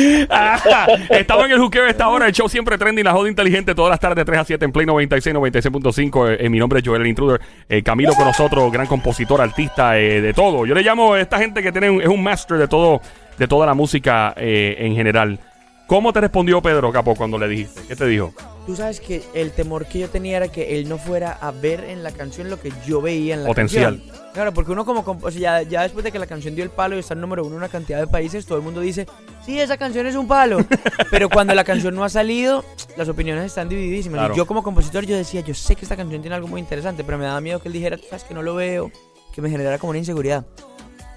Estamos 1.10 1.44
en 1.46 1.52
el 1.52 1.58
juqueo 1.60 1.86
esta 1.86 2.08
hora. 2.08 2.26
El 2.26 2.32
show 2.32 2.48
siempre 2.48 2.76
trending, 2.78 3.04
la 3.04 3.12
joda 3.12 3.28
inteligente, 3.28 3.74
todas 3.74 3.90
las 3.90 4.00
tardes 4.00 4.16
de 4.16 4.24
3 4.24 4.40
a 4.40 4.44
7 4.44 4.64
en 4.64 4.72
Play 4.72 4.86
96, 4.86 5.34
96.5. 5.36 6.30
Eh, 6.32 6.36
eh, 6.40 6.48
mi 6.48 6.58
nombre 6.58 6.80
es 6.80 6.86
Joel 6.86 7.02
el 7.02 7.08
Intruder. 7.08 7.40
Eh, 7.68 7.82
Camilo 7.82 8.14
con 8.14 8.24
nosotros, 8.26 8.70
gran 8.72 8.86
compositor, 8.86 9.40
artista, 9.40 9.98
eh, 9.98 10.20
de 10.20 10.32
todo. 10.34 10.66
Yo 10.66 10.74
le 10.74 10.82
llamo 10.82 11.14
a 11.14 11.20
esta 11.20 11.38
gente 11.38 11.62
que 11.62 11.70
tiene 11.72 11.90
un- 11.90 12.02
es 12.02 12.08
un 12.08 12.22
master 12.22 12.58
de 12.58 12.68
todo, 12.68 13.00
de 13.38 13.48
toda 13.48 13.66
la 13.66 13.74
música 13.74 14.34
eh, 14.36 14.76
en 14.78 14.94
general. 14.96 15.38
¿Cómo 15.86 16.12
te 16.12 16.20
respondió 16.20 16.62
Pedro 16.62 16.90
Capo 16.92 17.14
cuando 17.14 17.38
le 17.38 17.46
dijiste? 17.46 17.82
¿Qué 17.86 17.94
te 17.94 18.06
dijo? 18.06 18.32
Tú 18.66 18.74
sabes 18.74 19.00
que 19.00 19.22
el 19.34 19.50
temor 19.50 19.84
que 19.84 19.98
yo 19.98 20.08
tenía 20.08 20.38
era 20.38 20.48
que 20.48 20.78
él 20.78 20.88
no 20.88 20.96
fuera 20.96 21.32
a 21.32 21.50
ver 21.50 21.84
en 21.84 22.02
la 22.02 22.10
canción 22.10 22.48
lo 22.48 22.58
que 22.58 22.72
yo 22.86 23.02
veía 23.02 23.34
en 23.34 23.42
la 23.42 23.48
Potencial. 23.48 23.98
canción. 23.98 24.32
Claro, 24.32 24.54
porque 24.54 24.72
uno 24.72 24.86
como... 24.86 25.04
o 25.20 25.30
sea, 25.30 25.60
ya, 25.60 25.68
ya 25.68 25.82
después 25.82 26.02
de 26.02 26.10
que 26.10 26.18
la 26.18 26.26
canción 26.26 26.54
dio 26.54 26.64
el 26.64 26.70
palo 26.70 26.96
y 26.96 27.00
está 27.00 27.12
en 27.12 27.20
número 27.20 27.42
uno 27.42 27.52
en 27.52 27.58
una 27.58 27.68
cantidad 27.68 28.00
de 28.00 28.06
países, 28.06 28.46
todo 28.46 28.56
el 28.56 28.64
mundo 28.64 28.80
dice, 28.80 29.06
sí, 29.44 29.60
esa 29.60 29.76
canción 29.76 30.06
es 30.06 30.16
un 30.16 30.26
palo. 30.26 30.64
Pero 31.10 31.28
cuando 31.28 31.54
la 31.54 31.64
canción 31.64 31.94
no 31.94 32.02
ha 32.02 32.08
salido, 32.08 32.64
las 32.96 33.08
opiniones 33.10 33.44
están 33.44 33.68
divididísimas. 33.68 34.20
Claro. 34.20 34.34
Y 34.34 34.36
yo 34.38 34.46
como 34.46 34.62
compositor, 34.62 35.04
yo 35.04 35.14
decía, 35.14 35.42
yo 35.42 35.52
sé 35.52 35.76
que 35.76 35.84
esta 35.84 35.96
canción 35.96 36.22
tiene 36.22 36.34
algo 36.34 36.48
muy 36.48 36.60
interesante, 36.60 37.04
pero 37.04 37.18
me 37.18 37.26
daba 37.26 37.42
miedo 37.42 37.60
que 37.60 37.68
él 37.68 37.74
dijera, 37.74 37.98
tú 37.98 38.04
sabes 38.08 38.24
que 38.24 38.32
no 38.32 38.42
lo 38.42 38.54
veo, 38.54 38.90
que 39.34 39.42
me 39.42 39.50
generara 39.50 39.78
como 39.78 39.90
una 39.90 39.98
inseguridad. 39.98 40.46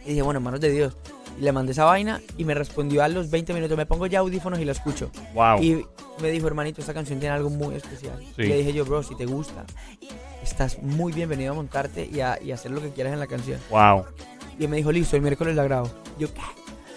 Y 0.06 0.10
dije, 0.10 0.22
bueno, 0.22 0.40
en 0.40 0.44
manos 0.44 0.60
de 0.60 0.72
Dios. 0.72 0.98
Y 1.38 1.42
le 1.42 1.52
mandé 1.52 1.72
esa 1.72 1.86
vaina 1.86 2.22
y 2.38 2.46
me 2.46 2.54
respondió 2.54 3.04
a 3.04 3.08
los 3.08 3.30
20 3.30 3.54
minutos, 3.54 3.78
me 3.78 3.86
pongo 3.86 4.08
ya 4.08 4.20
audífonos 4.20 4.60
y 4.60 4.66
la 4.66 4.72
escucho. 4.72 5.12
Wow. 5.34 5.62
Y 5.62 5.86
me 6.22 6.32
dijo, 6.32 6.48
hermanito, 6.48 6.82
esta 6.82 6.94
canción 6.94 7.20
tiene 7.20 7.36
algo 7.36 7.50
muy 7.50 7.76
especial. 7.76 8.18
Sí. 8.36 8.44
Y 8.44 8.48
le 8.48 8.58
dije 8.58 8.74
yo, 8.74 8.86
bro, 8.86 9.04
si 9.04 9.16
te 9.16 9.26
gusta, 9.26 9.66
estás 10.42 10.82
muy 10.82 11.14
bienvenido 11.14 11.52
a 11.52 11.56
montarte 11.56 12.10
y 12.12 12.22
a, 12.22 12.40
y 12.42 12.52
hacer 12.52 12.72
lo 12.72 12.82
que 12.82 12.90
quieras 12.90 13.14
en 13.14 13.20
la 13.20 13.28
canción. 13.28 13.60
Wow. 13.70 14.06
Y 14.60 14.68
me 14.68 14.78
dijo, 14.78 14.92
listo, 14.92 15.16
el 15.16 15.22
miércoles 15.22 15.56
la 15.56 15.64
grabo. 15.64 15.92
Yo, 16.18 16.28
¿qué? 16.34 16.42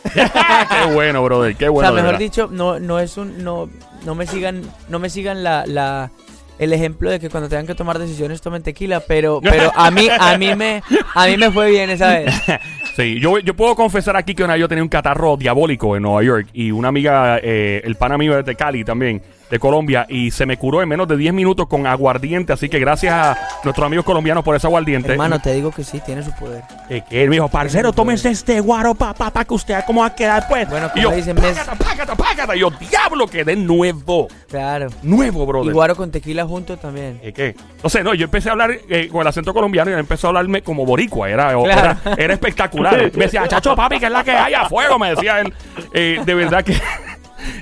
qué 0.15 0.95
bueno, 0.95 1.23
brother. 1.23 1.55
Qué 1.57 1.69
bueno. 1.69 1.91
o 1.91 1.93
sea, 1.93 2.03
mejor 2.03 2.19
dicho, 2.19 2.49
no, 2.51 2.81
no 2.81 2.99
es 2.99 3.19
un, 3.19 3.45
no, 3.45 3.69
no 4.07 4.15
me 4.15 4.27
sigan, 4.27 4.63
no 4.89 4.99
me 4.99 5.11
sigan 5.11 5.45
la, 5.45 5.67
la, 5.67 6.11
el 6.59 6.73
ejemplo 6.73 7.11
de 7.11 7.21
que 7.21 7.29
cuando 7.29 7.49
tengan 7.49 7.67
que 7.67 7.75
tomar 7.75 7.99
decisiones 7.99 8.41
tomen 8.41 8.63
tequila, 8.63 9.01
pero, 9.01 9.41
pero 9.43 9.73
a 9.75 9.91
mí, 9.91 10.09
a 10.11 10.39
mí 10.39 10.55
me, 10.55 10.83
a 11.15 11.27
mí 11.27 11.37
me 11.37 11.51
fue 11.51 11.71
bien 11.71 11.91
esa 11.91 12.19
vez. 12.19 12.35
Sí, 13.01 13.19
yo, 13.19 13.39
yo 13.39 13.55
puedo 13.57 13.75
confesar 13.75 14.15
aquí 14.15 14.35
que 14.35 14.45
una 14.45 14.53
vez 14.53 14.61
yo 14.61 14.69
tenía 14.69 14.85
un 14.85 14.91
catarro 14.91 15.39
diabólico 15.39 15.97
en 15.97 16.03
Nueva 16.03 16.23
York 16.23 16.49
y 16.53 16.71
una 16.71 16.89
amiga, 16.89 17.41
eh, 17.43 17.81
el 17.83 17.95
pana 17.95 18.19
mío 18.19 18.43
de 18.43 18.55
Cali 18.55 18.85
también, 18.85 19.23
de 19.51 19.59
Colombia, 19.59 20.07
y 20.09 20.31
se 20.31 20.47
me 20.47 20.57
curó 20.57 20.81
en 20.83 20.89
menos 20.89 21.09
de 21.09 21.17
10 21.17 21.35
minutos 21.35 21.67
con 21.67 21.87
aguardiente, 21.87 22.53
así 22.53 22.69
que 22.69 22.79
gracias 22.79 23.13
a 23.13 23.37
nuestros 23.65 23.85
amigos 23.87 24.05
colombianos 24.05 24.45
por 24.45 24.55
ese 24.57 24.67
aguardiente. 24.67 25.11
Hermano, 25.13 25.41
te 25.41 25.53
digo 25.53 25.71
que 25.73 25.83
sí, 25.85 26.01
tiene 26.05 26.23
su 26.23 26.33
poder. 26.33 26.63
Eh, 26.89 27.03
que 27.09 27.23
él 27.23 27.29
me 27.29 27.37
dijo, 27.37 27.49
parcero, 27.49 27.93
tómese 27.93 28.31
este 28.31 28.61
guaro, 28.61 28.95
pa, 28.95 29.13
pa, 29.15 29.31
pa, 29.31 29.45
que 29.45 29.55
usted 29.55 29.75
vea 29.75 29.85
cómo 29.85 30.01
va 30.03 30.07
a 30.09 30.15
quedar 30.15 30.47
pues. 30.49 30.69
Bueno, 30.69 30.87
y 30.95 31.01
como 31.03 31.11
yo, 31.11 31.17
dicen, 31.17 31.35
págata, 31.37 31.75
págata, 31.75 32.15
págata. 32.15 32.57
Y 32.57 32.61
yo, 32.61 32.71
diablo, 32.71 33.27
quedé 33.27 33.57
nuevo. 33.57 34.29
Claro. 34.49 34.89
Nuevo, 35.03 35.45
brother. 35.47 35.71
Y 35.71 35.73
guaro 35.73 35.97
con 35.97 36.11
tequila 36.11 36.45
junto 36.45 36.77
también. 36.77 37.19
¿Eh, 37.23 37.33
¿Qué? 37.33 37.55
No 37.83 37.91
sé, 37.91 38.03
no, 38.05 38.15
yo 38.15 38.25
empecé 38.25 38.49
a 38.49 38.53
hablar 38.53 38.71
eh, 38.89 39.09
con 39.11 39.21
el 39.23 39.27
acento 39.27 39.53
colombiano 39.53 39.91
y 39.91 39.95
él 39.95 40.01
empezó 40.01 40.27
a 40.27 40.31
hablarme 40.31 40.63
como 40.63 40.87
boricua, 40.87 41.29
era, 41.29 41.57
o- 41.59 41.65
Claro. 41.65 41.97
era, 42.05 42.15
era 42.17 42.35
espectacular. 42.35 43.11
Me 43.15 43.25
decía, 43.25 43.47
chacho 43.49 43.75
papi, 43.75 43.99
que 43.99 44.07
es 44.07 44.13
la 44.13 44.23
que 44.25 44.31
hay 44.33 44.55
a 44.55 44.69
fuego, 44.69 44.99
me 44.99 45.11
decía 45.11 45.41
él. 45.41 45.53
Eh, 45.93 46.21
de 46.25 46.35
verdad 46.35 46.63
que, 46.65 46.75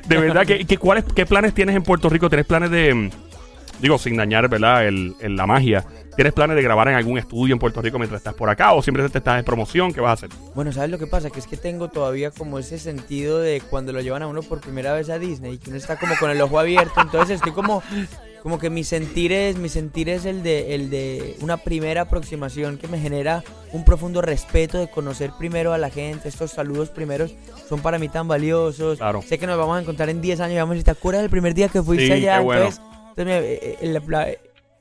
de 0.06 0.17
verdad 0.19 0.46
que, 0.46 0.64
que 0.64 0.79
¿cuáles, 0.79 1.05
¿qué 1.14 1.26
planes 1.26 1.55
tienes 1.55 1.76
en 1.76 1.82
Puerto 1.82 2.08
Rico? 2.08 2.29
¿Tienes 2.29 2.46
planes 2.46 2.70
de, 2.70 2.94
mm, 2.94 3.11
digo, 3.81 3.99
sin 3.99 4.17
dañar, 4.17 4.49
¿verdad? 4.49 4.87
El, 4.87 5.14
el- 5.20 5.37
la 5.37 5.46
magia. 5.46 5.85
¿Tienes 6.17 6.32
planes 6.32 6.56
de 6.56 6.62
grabar 6.64 6.88
en 6.88 6.94
algún 6.96 7.17
estudio 7.17 7.52
en 7.52 7.61
Puerto 7.61 7.81
Rico 7.81 7.96
mientras 7.96 8.19
estás 8.19 8.35
por 8.35 8.50
acá 8.50 8.73
o 8.73 8.82
siempre 8.82 9.08
te 9.08 9.19
estás 9.19 9.38
en 9.38 9.44
promoción? 9.44 9.93
¿Qué 9.93 10.00
vas 10.00 10.11
a 10.11 10.12
hacer? 10.14 10.31
Bueno, 10.52 10.73
¿sabes 10.73 10.90
lo 10.90 10.99
que 10.99 11.06
pasa? 11.06 11.31
Que 11.31 11.38
es 11.38 11.46
que 11.46 11.56
tengo 11.56 11.87
todavía 11.88 12.32
como 12.32 12.58
ese 12.58 12.81
sentido 12.81 13.38
de 13.38 13.61
cuando 13.70 13.93
lo 13.93 14.00
llevan 14.00 14.23
a 14.23 14.26
uno 14.26 14.43
por 14.43 14.61
primera 14.61 14.93
vez 14.94 15.11
a 15.11 15.20
Disney, 15.20 15.58
que 15.58 15.70
uno 15.70 15.79
está 15.79 15.94
como 15.96 16.17
con 16.19 16.31
el 16.32 16.41
ojo 16.41 16.58
abierto, 16.58 17.00
entonces 17.00 17.37
estoy 17.37 17.52
como, 17.52 17.84
como 18.43 18.58
que 18.58 18.70
mi 18.70 18.85
sentir 18.85 19.32
es, 19.32 19.56
mi 19.56 19.69
sentir 19.69 20.08
es 20.08 20.25
el 20.25 20.43
de, 20.43 20.75
el 20.75 20.90
de 20.90 21.37
una 21.40 21.56
primera 21.56 22.02
aproximación 22.02 22.79
que 22.79 22.88
me 22.88 22.99
genera 22.99 23.43
un 23.73 23.85
profundo 23.85 24.23
respeto 24.23 24.79
de 24.79 24.88
conocer 24.90 25.32
primero 25.38 25.73
a 25.73 25.79
la 25.79 25.90
gente, 25.90 26.29
estos 26.29 26.52
saludos 26.52 26.88
primeros 26.90 27.35
son 27.69 27.81
para 27.81 27.99
mí 27.99 28.08
tan 28.08 28.29
valiosos, 28.29 28.99
Claro. 28.99 29.23
sé 29.23 29.38
que 29.38 29.46
nos 29.46 29.58
vamos 29.58 29.76
a 29.76 29.81
encontrar 29.81 30.08
en 30.08 30.20
10 30.20 30.40
años 30.40 30.55
y 30.55 30.58
vamos 30.58 30.72
a 30.72 30.74
decir, 30.74 30.84
¿te 30.84 30.91
acuerdas 30.93 31.22
del 31.22 31.31
primer 31.31 31.55
día 31.55 31.69
que 31.69 31.82
fuiste 31.82 32.06
Sí, 32.06 32.13
allá? 32.13 32.39
qué 32.39 32.44
bueno. 32.44 32.63
Entonces, 32.63 32.82
entonces, 33.17 33.43
eh, 33.44 33.79
eh, 33.81 33.86
la, 33.89 34.03
la- 34.06 34.29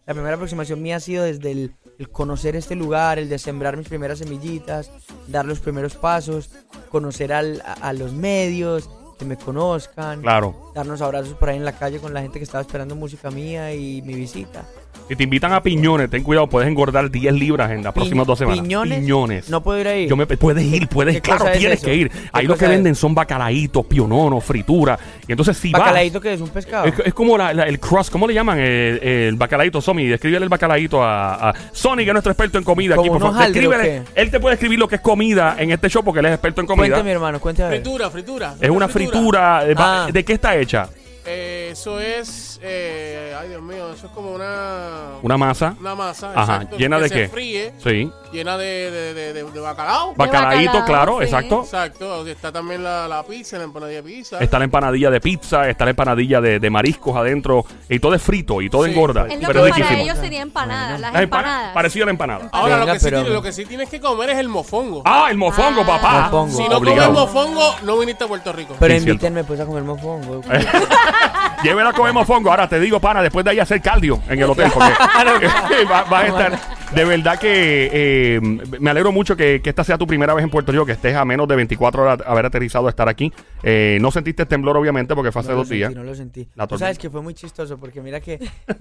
la 0.06 0.14
primera 0.14 0.36
aproximación 0.36 0.82
mía 0.82 0.96
ha 0.96 1.00
sido 1.02 1.26
desde 1.26 1.52
el, 1.52 1.74
el 2.00 2.10
conocer 2.10 2.56
este 2.56 2.76
lugar, 2.76 3.20
el 3.20 3.28
de 3.28 3.38
sembrar 3.40 3.76
mis 3.76 3.90
primeras 3.90 4.20
semillitas, 4.20 4.90
dar 5.28 5.44
los 5.46 5.60
primeros 5.60 5.96
pasos, 5.96 6.50
conocer 6.90 7.34
al- 7.34 7.62
a, 7.66 7.74
a 7.74 7.92
los 7.92 8.14
medios, 8.14 8.90
que 9.18 9.26
me 9.26 9.38
conozcan, 9.38 10.22
Claro. 10.22 10.72
darnos 10.76 11.02
abrazos 11.02 11.34
por 11.34 11.50
ahí 11.50 11.58
en 11.58 11.66
la 11.66 11.74
calle 11.78 12.00
con 12.00 12.14
la 12.14 12.22
gente 12.22 12.40
que 12.40 12.44
estaba 12.44 12.62
esperando 12.62 12.96
música 12.96 13.32
mía 13.32 13.74
y 13.74 14.02
mi 14.04 14.14
visita. 14.14 14.66
Si 15.08 15.16
te 15.16 15.24
invitan 15.24 15.54
a 15.54 15.64
piñones, 15.64 16.10
ten 16.10 16.22
cuidado, 16.22 16.48
puedes 16.48 16.68
engordar 16.68 17.10
10 17.10 17.34
libras 17.34 17.72
en 17.72 17.82
las 17.82 17.94
Pi- 17.94 18.00
próximas 18.02 18.28
dos 18.28 18.40
semanas. 18.40 18.60
¿Piñones? 18.62 19.00
Piñones. 19.00 19.50
No 19.50 19.64
puedo 19.64 19.80
ir 19.80 19.88
ahí. 19.88 20.06
Yo 20.08 20.18
me, 20.18 20.26
puedes 20.28 20.66
ir, 20.66 20.88
puedes, 20.90 21.16
¿Qué 21.16 21.22
claro, 21.22 21.40
cosa 21.40 21.54
es 21.54 21.60
tienes 21.60 21.78
eso? 21.80 21.86
que 21.88 21.96
ir. 21.96 22.10
¿Qué 22.10 22.18
Ahí 22.34 22.46
lo 22.46 22.58
que 22.58 22.66
es? 22.66 22.72
venden 22.72 22.94
son 22.94 23.16
bacalaitos, 23.16 23.86
piononos, 23.86 24.44
fritura. 24.44 25.00
Y 25.26 25.32
entonces 25.32 25.56
si 25.58 25.72
vas... 25.72 25.80
Bacalaíto 25.82 26.20
que 26.20 26.34
es 26.34 26.42
un 26.42 26.50
pescado. 26.50 26.86
Es, 26.88 26.94
es 27.06 27.14
como 27.14 27.38
la- 27.38 27.54
la- 27.54 27.64
el 27.68 27.80
crust, 27.80 28.12
¿cómo 28.12 28.28
le 28.28 28.34
llaman? 28.34 28.60
El, 28.60 29.00
el 29.02 29.36
bacalaíto, 29.36 29.80
Somi. 29.80 30.06
Descríbele 30.08 30.44
el 30.44 30.50
bacalaíto 30.50 31.02
a, 31.02 31.52
a 31.52 31.54
Sony, 31.72 31.98
que 32.00 32.08
es 32.08 32.14
nuestro 32.14 32.34
experto 32.34 32.58
en 32.58 32.66
comida 32.66 32.96
aquí, 32.96 33.08
¿Como 33.08 33.20
por 33.20 33.32
favor. 33.32 33.38
o 33.42 33.46
Descríbele-? 33.50 34.04
Él 34.14 34.30
te 34.30 34.40
puede 34.42 34.56
escribir 34.56 34.78
lo 34.78 34.90
que 34.90 34.96
es 34.96 35.02
comida 35.02 35.56
en 35.58 35.72
este 35.72 35.88
show 35.90 36.04
porque 36.04 36.20
él 36.20 36.26
es 36.26 36.34
experto 36.34 36.60
en 36.60 36.68
comida. 36.68 36.88
Cuéntame, 36.88 37.12
hermano, 37.12 37.40
cuéntame. 37.40 37.70
Fritura, 37.70 38.10
fritura. 38.10 38.56
Es 38.60 38.70
una 38.70 38.90
fritura. 38.90 39.64
eh, 39.66 39.74
va- 39.74 40.06
Ah. 40.08 40.12
¿De 40.12 40.26
qué 40.26 40.34
está 40.34 40.58
hecha? 40.58 40.90
Eh, 41.26 41.70
Eso 41.72 42.00
es, 42.00 42.57
eh, 42.62 43.36
ay 43.40 43.50
Dios 43.50 43.62
mío, 43.62 43.92
eso 43.94 44.08
es 44.08 44.12
como 44.14 44.32
una 44.32 45.18
Una 45.22 45.38
masa. 45.38 45.76
una 45.80 45.96
masa, 45.96 46.32
Ajá, 46.36 46.56
exacto, 46.56 46.78
¿llena 46.78 46.98
que 46.98 47.04
de 47.04 47.10
se 47.10 47.16
qué? 47.16 47.28
fríe, 47.30 47.74
Sí. 47.84 48.12
llena 48.32 48.58
de, 48.58 48.92
de, 48.92 49.14
de, 49.14 49.34
de- 49.34 49.44
de 49.52 49.60
bacalao. 49.60 50.14
Bacalaíto, 50.16 50.74
bacalao, 50.80 50.86
claro, 50.86 51.18
sí. 51.20 51.24
exacto. 51.26 51.62
Exacto, 51.64 52.28
está 52.28 52.52
también 52.52 52.84
la, 52.84 53.08
la 53.08 53.24
pizza, 53.24 53.58
la 53.58 53.64
empanadilla 53.66 54.02
de 54.02 54.04
pizza. 54.04 54.40
Está 54.40 54.58
la 54.60 54.66
empanadilla 54.66 55.10
de 55.10 55.22
pizza, 55.22 55.70
está 55.70 55.86
la 55.86 55.92
empanadilla 55.92 56.42
de, 56.42 56.60
de 56.60 56.70
mariscos 56.70 57.16
adentro. 57.16 57.66
Y 57.90 58.00
todo 58.00 58.14
es 58.16 58.22
frito 58.22 58.62
y 58.62 58.70
todo 58.70 58.84
Sí. 58.86 58.92
engorda. 58.92 59.28
Es 59.28 59.40
lo 59.42 59.48
pero 59.48 59.64
que 59.64 59.70
es 59.70 59.74
para 59.76 59.84
riquísimo. 59.90 60.04
ellos 60.04 60.18
sería 60.18 60.42
empanada, 60.42 60.98
las 60.98 61.14
empa- 61.14 61.24
empanadas. 61.24 61.74
parecido 61.74 62.04
a 62.04 62.06
la 62.08 62.12
empanada. 62.12 62.50
Ahora 62.52 62.76
Venga, 62.80 62.86
lo, 62.88 62.94
que 62.94 63.00
sí 63.00 63.06
pero- 63.06 63.18
tienes, 63.18 63.34
lo 63.34 63.42
que 63.42 63.52
sí 63.52 63.66
tienes 63.66 63.90
que 63.90 64.00
comer 64.00 64.30
es 64.32 64.38
el 64.40 64.50
mofongo. 64.50 65.02
Ah, 65.06 65.28
el 65.30 65.38
mofongo, 65.38 65.82
Ah. 65.84 65.86
papá. 65.88 66.22
Mofongo. 66.26 66.58
si 66.58 66.68
no 66.70 66.78
Obligado. 66.78 67.14
comes 67.14 67.34
mofongo, 67.34 67.76
no 67.84 67.98
viniste 68.00 68.24
a 68.24 68.28
Puerto 68.28 68.52
Rico. 68.54 68.76
Pero 68.80 68.94
invítenme 68.96 69.44
pues 69.44 69.60
a 69.60 69.66
comer 69.66 69.84
mofongo. 69.84 70.42
Llévela 71.64 71.90
a 71.90 71.94
comer 71.94 72.14
mofongo. 72.14 72.47
Ahora 72.50 72.68
te 72.68 72.80
digo, 72.80 73.00
pana, 73.00 73.22
después 73.22 73.44
de 73.46 73.52
ahí 73.52 73.60
hacer 73.60 73.82
cardio 73.82 74.22
en 74.30 74.40
el 74.40 74.50
hotel. 74.50 74.72
Porque 74.74 75.48
va- 75.92 76.04
vas 76.04 76.24
a 76.24 76.28
estar. 76.28 76.78
De 76.96 77.04
verdad 77.04 77.38
que 77.38 77.90
eh, 77.92 78.40
me 78.80 78.90
alegro 78.90 79.12
mucho 79.12 79.36
que, 79.36 79.62
que 79.62 79.70
esta 79.70 79.84
sea 79.84 79.98
tu 79.98 80.08
primera 80.08 80.34
vez 80.34 80.42
en 80.46 80.50
Puerto 80.50 80.72
Rico, 80.72 80.86
que 80.86 80.94
estés 80.94 81.16
a 81.18 81.26
menos 81.26 81.46
de 81.46 81.58
24 81.58 82.02
horas 82.02 82.18
de 82.20 82.24
haber 82.26 82.46
aterrizado 82.46 82.88
a 82.88 82.90
estar 82.90 83.10
aquí. 83.10 83.34
Eh, 83.62 83.98
no 84.00 84.10
sentiste 84.10 84.46
temblor, 84.46 84.78
obviamente, 84.78 85.14
porque 85.14 85.34
fue 85.34 85.42
hace 85.42 85.52
no 85.52 85.58
dos 85.58 85.68
días. 85.70 85.90
Sentí, 85.90 86.00
no 86.00 86.10
lo 86.10 86.16
sentí. 86.16 86.48
La 86.56 86.66
Tú 86.66 86.78
sabes 86.78 86.98
que 86.98 87.10
fue 87.10 87.22
muy 87.22 87.34
chistoso 87.34 87.78
porque 87.78 88.02
mira 88.02 88.22
que 88.22 88.40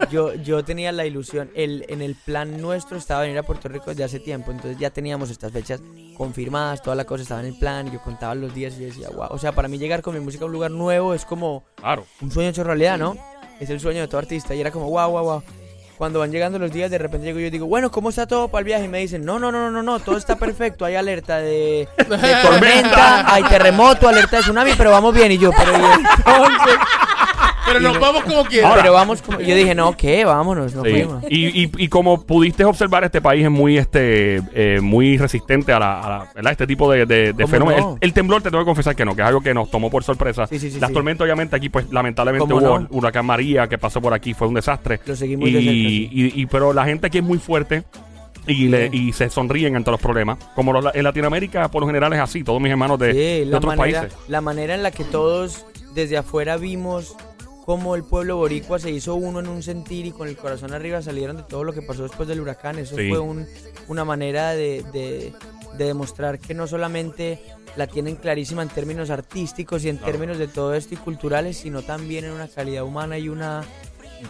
yo, 0.09 0.35
yo 0.35 0.65
tenía 0.65 0.93
la 0.93 1.05
ilusión, 1.05 1.51
el, 1.57 1.85
en 1.89 2.01
el 2.01 2.15
plan 2.15 2.61
nuestro 2.63 2.97
estaba 2.97 3.23
venir 3.23 3.39
a 3.39 3.43
Puerto 3.43 3.69
Rico 3.69 3.87
desde 3.91 4.05
hace 4.05 4.21
tiempo, 4.21 4.53
entonces 4.53 4.79
ya 4.79 4.91
teníamos 4.91 5.31
estas 5.31 5.51
fechas 5.51 5.83
confirmadas, 6.17 6.83
toda 6.83 6.95
la 6.95 7.05
cosa 7.05 7.23
estaba 7.25 7.41
en 7.41 7.47
el 7.49 7.59
plan, 7.59 7.91
yo 7.91 8.01
contaba 8.01 8.35
los 8.37 8.55
días 8.55 8.75
y 8.77 8.83
yo 8.83 8.87
decía, 8.87 9.09
wow, 9.11 9.27
o 9.31 9.39
sea, 9.39 9.51
para 9.53 9.67
mí 9.69 9.79
llegar 9.79 10.03
con 10.03 10.15
mi 10.15 10.21
música 10.21 10.45
a 10.45 10.47
un 10.47 10.53
lugar 10.53 10.71
nuevo 10.71 11.13
es 11.13 11.25
como 11.25 11.65
Claro. 11.75 12.07
un 12.23 12.31
sueño 12.31 12.51
hecho 12.51 12.63
realidad, 12.65 12.99
¿no? 12.99 13.17
Es 13.61 13.71
el 13.71 13.81
sueño 13.81 14.01
de 14.03 14.09
todo 14.09 14.19
artista 14.19 14.55
y 14.55 14.61
era 14.61 14.71
como, 14.71 14.91
wow, 14.91 15.11
wow, 15.11 15.25
wow. 15.25 15.43
Cuando 15.97 16.19
van 16.19 16.31
llegando 16.31 16.59
los 16.59 16.71
días, 16.71 16.91
de 16.91 16.99
repente 16.99 17.27
llego 17.27 17.41
yo 17.41 17.47
y 17.47 17.51
digo, 17.51 17.67
bueno, 17.67 17.91
¿cómo 17.91 18.11
está 18.11 18.27
todo 18.27 18.49
para 18.49 18.61
el 18.61 18.65
viaje? 18.67 18.85
Y 18.85 18.89
me 18.89 18.99
dicen, 18.99 19.25
no, 19.25 19.39
no, 19.39 19.51
no, 19.51 19.61
no, 19.61 19.71
no, 19.71 19.83
no, 19.83 19.99
todo 19.99 20.19
está 20.19 20.37
perfecto. 20.37 20.85
Hay 20.85 20.95
alerta 20.95 21.39
de, 21.39 21.89
de 21.97 22.05
tormenta, 22.43 23.33
hay 23.33 23.43
terremoto, 23.45 24.07
alerta 24.07 24.37
de 24.37 24.43
tsunami, 24.43 24.73
pero 24.77 24.91
vamos 24.91 25.15
bien. 25.15 25.33
Y 25.33 25.39
yo, 25.39 25.51
pero 25.57 25.73
¿y 25.73 25.75
entonces? 25.77 26.77
Pero 27.67 27.81
nos 27.81 27.99
vamos 28.01 28.23
como 28.25 28.45
quieras. 28.45 28.71
Ahora- 28.71 28.83
pero 28.83 28.95
vamos 28.95 29.23
como... 29.23 29.41
Yo 29.41 29.55
dije, 29.57 29.75
no, 29.75 29.97
¿qué? 29.97 30.25
Vámonos, 30.25 30.75
no 30.75 30.85
Sí. 30.85 30.91
fuimos. 30.91 31.25
Y, 31.29 31.65
y, 31.65 31.71
y 31.77 31.89
como 31.89 32.23
pudiste 32.23 32.65
observar, 32.65 33.05
este 33.05 33.21
país 33.21 33.45
es 33.45 33.51
muy 33.51 33.77
este 33.79 34.41
eh, 34.55 34.81
muy 34.81 35.19
resistente 35.19 35.73
a, 35.73 35.79
la, 35.79 36.01
a 36.01 36.09
la- 36.09 36.33
¿verdad? 36.35 36.53
este 36.53 36.67
tipo 36.67 36.91
de, 36.91 37.07
de, 37.07 37.33
de 37.33 37.33
¿Cómo 37.35 37.49
fenómenos. 37.49 37.81
no? 37.83 37.93
El, 38.01 38.09
el 38.09 38.13
temblor, 38.13 38.43
te 38.43 38.51
tengo 38.51 38.63
que 38.63 38.69
confesar 38.69 38.95
que 38.95 39.05
no, 39.05 39.15
que 39.17 39.23
es 39.23 39.29
algo 39.29 39.41
que 39.41 39.53
nos 39.55 39.71
tomó 39.71 39.91
por 39.91 40.05
sorpresa. 40.05 40.47
Sí, 40.47 40.59
sí, 40.59 40.71
sí, 40.71 40.81
Las 40.81 40.89
sí. 40.91 40.95
tormentas, 40.95 41.25
obviamente, 41.25 41.57
aquí, 41.57 41.69
pues 41.69 41.91
lamentablemente 41.91 42.47
¿Cómo 42.53 42.57
hubo 42.67 42.79
no? 42.79 42.87
el 42.87 42.87
huracán 42.91 43.27
María 43.27 43.67
que 43.69 43.79
pasó 43.79 44.01
por 44.01 44.15
aquí, 44.15 44.33
fue 44.35 44.47
un 44.49 44.55
desastre. 44.55 45.01
Lo 45.05 45.17
seguimos 45.17 45.49
y, 45.49 45.53
de 45.53 45.59
cerca, 45.61 45.73
sí. 45.73 46.09
y- 46.13 46.43
y- 46.43 46.47
pero 46.47 46.73
la 46.73 46.85
gente 46.85 47.07
aquí 47.09 47.19
es 47.19 47.25
muy 47.25 47.39
fuerte. 47.39 47.83
Y, 48.49 48.69
le, 48.69 48.89
y 48.93 49.13
se 49.13 49.29
sonríen 49.29 49.75
ante 49.75 49.91
los 49.91 50.01
problemas. 50.01 50.39
Como 50.55 50.73
los- 50.73 50.95
en 50.95 51.03
Latinoamérica, 51.03 51.69
por 51.69 51.81
lo 51.81 51.89
general 51.89 52.13
es 52.13 52.21
así. 52.21 52.45
Todos 52.45 52.61
mis 52.61 52.71
hermanos 52.71 52.97
de, 52.97 53.11
Sí, 53.13 53.19
de 53.19 53.47
la 53.47 53.57
otros 53.57 53.77
manera, 53.77 54.01
países. 54.03 54.19
la 54.29 54.41
manera 54.41 54.75
en 54.77 54.85
la 54.85 54.93
que 54.93 55.03
todos 55.03 55.67
desde 55.95 56.17
afuera 56.17 56.57
vimos 56.57 57.17
cómo 57.67 57.97
el 57.97 58.05
pueblo 58.05 58.37
boricua 58.37 58.79
se 58.79 58.91
hizo 58.93 59.17
uno 59.17 59.41
en 59.41 59.49
un 59.49 59.63
sentir 59.63 60.07
y 60.07 60.13
con 60.13 60.29
el 60.29 60.37
corazón 60.37 60.73
arriba 60.73 61.03
salieron 61.03 61.37
de 61.37 61.43
todo 61.43 61.65
lo 61.65 61.73
que 61.73 61.83
pasó 61.83 62.05
después 62.05 62.29
del 62.29 62.41
huracán. 62.41 62.79
Eso 62.79 62.97
Sí. 62.97 63.09
fue 63.11 63.19
un- 63.19 63.45
una 63.89 64.05
manera 64.05 64.53
de, 64.53 64.85
de- 64.93 65.33
de 65.77 65.85
demostrar 65.85 66.39
que 66.39 66.55
no 66.55 66.67
solamente 66.69 67.41
la 67.77 67.87
tienen 67.89 68.17
clarísima 68.17 68.63
en 68.63 68.69
términos 68.71 69.11
artísticos 69.11 69.85
y 69.85 69.89
en 69.91 69.97
Claro. 69.99 70.13
términos 70.13 70.39
de 70.39 70.47
todo 70.49 70.75
esto 70.75 70.95
y 70.95 70.97
culturales, 70.97 71.59
sino 71.59 71.83
también 71.83 72.25
en 72.25 72.31
una 72.33 72.49
calidad 72.49 72.85
humana 72.85 73.19
y 73.19 73.29
una... 73.29 73.65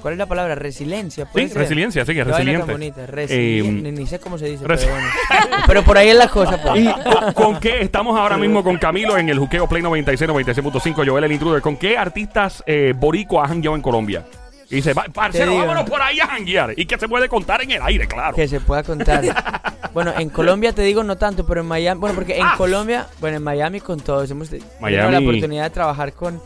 ¿Cuál 0.02 0.12
es 0.14 0.18
la 0.18 0.26
palabra? 0.26 0.54
Resiliencia. 0.54 1.26
¿puede 1.26 1.46
Sí, 1.46 1.52
ser? 1.52 1.62
resiliencia, 1.62 2.04
sí, 2.04 2.12
que 2.14 2.20
es 2.20 2.26
resiliente. 2.26 2.70
bonita, 2.72 3.06
Eh, 3.16 3.62
ni, 3.64 3.92
ni 3.92 4.06
sé 4.06 4.18
cómo 4.18 4.36
se 4.38 4.46
dice, 4.46 4.64
pero 4.66 4.80
bueno. 4.90 5.06
Pero 5.66 5.82
por 5.82 5.98
ahí 5.98 6.08
es 6.08 6.16
la 6.16 6.28
cosa. 6.28 6.60
pues. 6.62 6.84
¿Y 6.84 6.86
con, 6.92 7.32
con 7.32 7.60
qué 7.60 7.80
estamos 7.80 8.18
ahora 8.18 8.36
mismo 8.36 8.62
con 8.62 8.76
Camilo 8.78 9.16
en 9.16 9.28
el 9.28 9.38
Juqueo 9.38 9.68
Play 9.68 9.82
96, 9.82 10.30
96.5, 10.30 11.08
Joel 11.08 11.24
el 11.24 11.32
Intruder? 11.32 11.60
¿Con 11.62 11.76
qué 11.76 11.96
artistas 11.98 12.62
eh, 12.66 12.92
boricuas 12.96 13.44
han 13.44 13.54
jangueado 13.56 13.76
en 13.76 13.82
Colombia? 13.82 14.24
Y 14.68 14.76
dice, 14.76 14.92
"Va- 14.94 15.04
parcero, 15.12 15.56
vámonos 15.56 15.88
por 15.88 16.02
ahí 16.02 16.18
a 16.20 16.26
janguear. 16.26 16.74
Y 16.76 16.86
que 16.86 16.98
se 16.98 17.08
puede 17.08 17.28
contar 17.28 17.62
en 17.62 17.70
el 17.72 17.82
aire, 17.82 18.06
claro. 18.08 18.34
Que 18.34 18.48
se 18.48 18.58
pueda 18.60 18.82
contar. 18.82 19.22
bueno, 19.94 20.12
en 20.18 20.28
Colombia 20.30 20.72
te 20.72 20.82
digo 20.82 21.04
no 21.04 21.16
tanto, 21.16 21.46
pero 21.46 21.60
en 21.60 21.66
Miami, 21.68 22.00
bueno, 22.00 22.14
porque 22.16 22.36
en 22.36 22.42
Ah. 22.44 22.54
Colombia, 22.56 23.06
bueno, 23.20 23.36
en 23.36 23.42
Miami 23.44 23.80
con 23.80 24.00
todos 24.00 24.28
hemos 24.30 24.50
tenido 24.50 25.10
la 25.10 25.18
oportunidad 25.20 25.64
de 25.64 25.70
trabajar 25.70 26.12
con, 26.12 26.40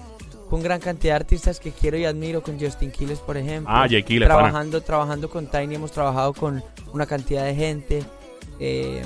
con 0.50 0.62
gran 0.62 0.80
cantidad 0.80 1.12
de 1.14 1.16
artistas 1.20 1.60
que 1.60 1.70
quiero 1.70 1.96
y 1.96 2.04
admiro, 2.04 2.42
con 2.42 2.58
Justin 2.60 2.90
Quiles, 2.90 3.20
por 3.20 3.36
ejemplo. 3.36 3.72
Ah, 3.74 3.86
Jay 3.88 4.02
Quiles, 4.02 4.28
pana. 4.28 4.40
trabajando, 4.40 4.80
trabajando 4.82 5.30
con 5.30 5.46
Tiny, 5.46 5.76
hemos 5.76 5.92
trabajado 5.92 6.34
con 6.34 6.62
una 6.92 7.06
cantidad 7.06 7.44
de 7.44 7.54
gente. 7.54 8.02
eh, 8.58 9.00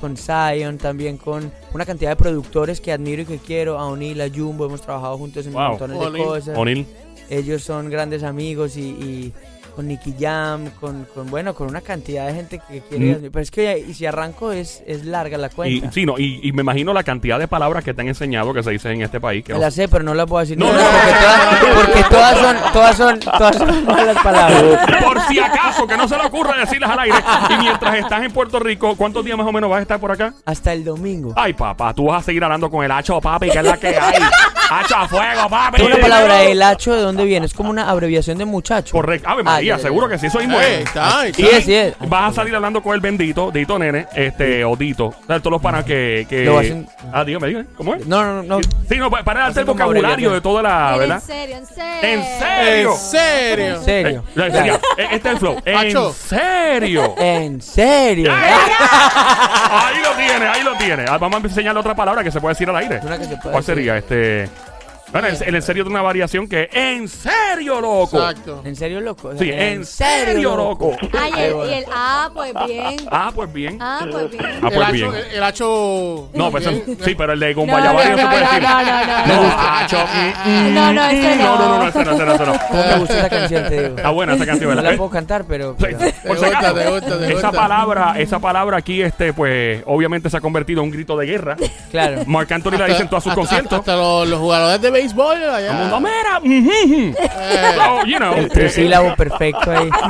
con 0.00 0.16
Zion, 0.16 0.78
también 0.78 1.16
con 1.16 1.52
una 1.74 1.84
cantidad 1.86 2.10
de 2.10 2.16
productores 2.16 2.80
que 2.80 2.90
admiro 2.90 3.22
y 3.22 3.24
que 3.24 3.38
quiero, 3.38 3.78
a 3.78 3.86
O'Neill, 3.86 4.20
a 4.20 4.28
Jumbo, 4.28 4.64
hemos 4.66 4.80
trabajado 4.80 5.16
juntos 5.18 5.46
en 5.46 5.52
Wow. 5.52 5.62
montones 5.68 6.00
de 6.00 6.18
cosas. 6.24 6.58
O'Neal. 6.58 6.86
Ellos 7.30 7.62
son 7.62 7.88
grandes 7.88 8.22
amigos 8.24 8.76
y, 8.76 8.80
y 8.82 9.32
con 9.74 9.88
Nicky 9.88 10.14
Jam, 10.18 10.70
con, 10.80 11.06
con, 11.14 11.30
bueno, 11.30 11.54
con 11.54 11.68
una 11.68 11.80
cantidad 11.80 12.26
de 12.26 12.34
gente 12.34 12.60
que 12.68 12.80
quiere. 12.82 13.18
Mm. 13.18 13.24
y 13.26 13.30
Pero 13.30 13.42
es 13.42 13.50
que 13.50 13.78
y 13.88 13.94
si 13.94 14.06
arranco 14.06 14.52
es, 14.52 14.82
es 14.86 15.04
larga 15.04 15.38
la 15.38 15.46
Y, 15.46 15.50
cuenta. 15.50 15.92
sí, 15.92 16.04
no, 16.06 16.18
y, 16.18 16.40
y 16.42 16.52
me 16.52 16.62
imagino 16.62 16.92
la 16.92 17.02
cantidad 17.02 17.38
de 17.38 17.48
palabras 17.48 17.82
que 17.84 17.94
te 17.94 18.02
han 18.02 18.08
enseñado 18.08 18.52
que 18.52 18.62
se 18.62 18.70
dicen 18.70 18.92
en 18.92 19.02
este 19.02 19.20
país. 19.20 19.44
Que 19.44 19.52
no- 19.54 19.58
la 19.58 19.70
sé, 19.70 19.88
pero 19.88 20.04
no 20.04 20.14
la 20.14 20.26
puedo 20.26 20.40
decir. 20.40 20.58
No, 20.58 20.66
no, 20.66 20.78
porque, 20.78 21.12
todas, 21.20 21.84
porque 21.86 22.04
todas 22.10 22.21
son, 22.60 22.72
todas 22.72 22.96
son, 22.96 23.20
todas 23.20 23.56
son 23.56 23.84
malas 23.84 24.16
palabras. 24.22 25.02
Por 25.02 25.20
si 25.22 25.38
acaso, 25.38 25.86
que 25.86 25.96
no 25.96 26.08
se 26.08 26.16
le 26.16 26.24
ocurra 26.24 26.56
decirlas 26.58 26.90
al 26.90 26.98
aire. 27.00 27.18
Y 27.50 27.56
mientras 27.58 27.94
estás 27.96 28.22
en 28.22 28.32
Puerto 28.32 28.58
Rico, 28.58 28.94
¿cuántos 28.96 29.24
días 29.24 29.36
más 29.36 29.46
o 29.46 29.52
menos 29.52 29.70
vas 29.70 29.78
a 29.78 29.82
estar 29.82 29.98
por 30.00 30.10
acá? 30.12 30.34
Hasta 30.44 30.72
el 30.72 30.84
domingo. 30.84 31.32
Ay, 31.36 31.52
papá, 31.52 31.92
tú 31.94 32.06
vas 32.06 32.22
a 32.22 32.26
seguir 32.26 32.42
hablando 32.44 32.70
con 32.70 32.84
el 32.84 32.90
hacho, 32.90 33.20
papi, 33.20 33.50
que 33.50 33.58
es 33.58 33.64
la 33.64 33.76
que 33.76 33.88
hay. 33.98 34.22
hacho 34.70 34.96
a 34.96 35.08
fuego, 35.08 35.48
papi. 35.48 35.82
Una 35.82 35.96
palabra, 35.96 36.42
el 36.42 36.62
hacho, 36.62 36.94
¿de 36.94 37.02
dónde 37.02 37.24
viene? 37.24 37.46
Es 37.46 37.54
como 37.54 37.70
una 37.70 37.88
abreviación 37.90 38.38
de 38.38 38.44
muchacho. 38.44 38.92
Correcto. 38.96 39.28
Ave 39.28 39.42
María, 39.42 39.74
Ah, 39.74 39.76
ya, 39.76 39.82
seguro 39.82 40.08
que 40.08 40.18
sí, 40.18 40.26
es. 40.26 40.34
está, 40.34 41.20
ahí 41.20 41.32
Sí 41.34 41.46
es, 41.46 41.64
sí 41.64 41.74
es. 41.74 41.94
Vas 42.08 42.32
a 42.32 42.34
salir 42.34 42.54
hablando 42.54 42.82
con 42.82 42.94
el 42.94 43.00
bendito, 43.00 43.50
Dito 43.50 43.78
Nene, 43.78 44.06
este, 44.14 44.64
o 44.64 44.74
Dito. 44.76 45.06
O 45.06 45.14
sea, 45.26 45.38
todos 45.40 45.52
los 45.52 45.62
panas 45.62 45.84
que. 45.84 46.26
que... 46.28 46.44
Lo 46.44 46.58
hacen- 46.58 46.88
Ah, 47.12 47.24
dígame, 47.24 47.48
dígame. 47.48 47.66
¿Cómo 47.76 47.94
es? 47.94 48.06
No, 48.06 48.22
no, 48.24 48.42
no. 48.42 48.60
Sí, 48.88 48.96
no, 48.96 49.10
para 49.10 49.22
darte 49.22 49.40
el 49.40 49.50
Hacen 49.50 49.66
como 49.66 49.74
vocabulario 49.74 50.30
de 50.32 50.40
toda 50.40 50.62
la. 50.62 50.92
En 50.94 50.98
¿Verdad? 51.00 51.22
serio, 51.22 51.56
en 51.58 51.66
serio. 51.66 51.82
¿En 52.02 52.38
serio? 52.42 52.92
¿En 52.92 52.98
serio? 52.98 53.74
En 53.76 54.52
serio. 54.52 54.74
Eh, 54.74 54.80
eh, 55.02 55.08
este 55.12 55.28
es 55.28 55.32
el 55.34 55.38
flow. 55.38 55.56
¿En 55.64 56.12
serio? 56.14 57.14
En 57.18 57.60
serio. 57.62 58.32
ahí 58.32 60.00
lo 60.02 60.10
tiene, 60.16 60.46
ahí 60.46 60.62
lo 60.62 60.74
tiene. 60.76 61.04
Ah, 61.08 61.18
Vamos 61.18 61.42
a 61.42 61.46
enseñarle 61.46 61.80
otra 61.80 61.94
palabra 61.94 62.22
que 62.24 62.30
se 62.30 62.40
puede 62.40 62.52
decir 62.54 62.68
al 62.68 62.76
aire. 62.76 63.00
Una 63.02 63.18
que 63.18 63.24
se 63.24 63.36
puede 63.36 63.40
¿Cuál 63.52 63.54
decir. 63.54 63.74
sería? 63.74 63.96
Este. 63.96 64.48
Bueno, 65.12 65.28
en, 65.28 65.36
en 65.48 65.54
el 65.54 65.62
serio 65.62 65.84
de 65.84 65.90
una 65.90 66.02
variación 66.02 66.48
que. 66.48 66.68
¡En 66.72 67.06
serio, 67.08 67.80
loco! 67.80 68.18
Exacto. 68.18 68.62
¿En 68.64 68.74
serio, 68.76 69.00
loco? 69.00 69.28
O 69.28 69.32
sea, 69.32 69.40
Sí, 69.40 69.50
en 69.52 69.84
serio, 69.84 70.56
loco. 70.56 70.96
Ay, 71.18 71.32
el, 71.36 71.70
y 71.70 71.74
el 71.74 71.84
ah, 71.92 72.30
pues 72.32 72.52
bien. 72.66 72.96
Ah, 73.10 73.30
pues 73.34 73.52
bien. 73.52 73.78
Ah, 73.80 74.06
pues 74.10 74.30
bien. 74.30 74.42
Ah, 74.42 74.60
el, 74.62 74.70
pues 74.72 74.82
hacho, 74.86 74.92
bien. 74.92 75.14
el, 75.14 75.36
el 75.36 75.42
hacho. 75.42 76.28
No, 76.34 76.50
pues 76.50 76.64
sí, 77.04 77.14
pero 77.14 77.32
el 77.34 77.40
de 77.40 77.54
No, 77.54 77.60
Gumbayabari 77.60 78.10
no, 78.10 78.16
no, 78.16 78.22
se 78.22 78.26
puede 78.28 78.40
no, 78.44 78.48
decir. 78.50 78.62
no, 78.62 78.82
no, 78.82 79.06
no, 79.06 79.26
No, 79.26 79.42
no. 79.42 79.54
Hacho, 79.58 79.98
mm, 79.98 80.48
mm, 80.48 80.74
No, 80.74 80.92
no, 80.92 81.04
ese 81.08 81.36
No, 81.36 81.44
no, 81.44 81.58
no, 81.58 81.68
no, 81.68 81.78
no. 81.78 81.88
ese 81.88 82.04
no, 82.04 82.10
ese 82.12 82.24
no, 82.24 82.32
ese 82.34 82.46
no. 82.46 82.52
¿Cómo 82.68 82.82
me 82.84 82.98
gusta 82.98 83.18
esa 83.18 83.28
canción, 83.28 83.68
te 83.68 83.82
digo? 83.82 83.96
Está 83.96 84.10
buena 84.10 84.34
esa 84.34 84.46
canción, 84.46 84.70
No 84.70 84.76
¿verdad? 84.76 84.90
la 84.92 84.96
puedo 84.96 85.10
cantar, 85.10 85.44
pero... 85.46 85.72
Sí, 85.78 85.84
pero- 85.84 85.98
por 85.98 86.38
si 86.38 86.44
gusta, 86.44 86.58
acaso. 86.70 86.98
Esa 86.98 87.32
gusta. 87.32 87.52
palabra, 87.52 88.14
esa 88.18 88.38
palabra 88.38 88.76
aquí, 88.78 89.02
este, 89.02 89.32
pues, 89.32 89.82
obviamente 89.86 90.30
se 90.30 90.36
ha 90.36 90.40
convertido 90.40 90.80
en 90.80 90.86
un 90.86 90.90
grito 90.92 91.16
de 91.16 91.26
guerra. 91.26 91.56
Claro. 91.90 92.22
Marc 92.26 92.50
Anthony 92.52 92.78
la 92.78 92.86
dice 92.86 93.02
en 93.02 93.08
todos 93.08 93.24
sus 93.24 93.34
conciertos. 93.34 93.80
Hasta 93.80 93.96
los, 93.96 94.26
los 94.28 94.38
jugadores 94.40 94.80
de 94.80 94.90
béisbol 95.02 95.36
allá. 95.54 95.68
Todo 95.68 95.82
el 95.82 95.90
mundo, 95.90 96.00
mira, 96.00 96.40
Eh, 96.44 97.74
so, 97.74 98.04
you 98.06 98.16
know, 98.18 98.34
El 98.34 98.44
eh, 98.46 98.48
trisílabo 98.48 99.14
perfecto 99.16 99.70
ahí. 99.70 99.90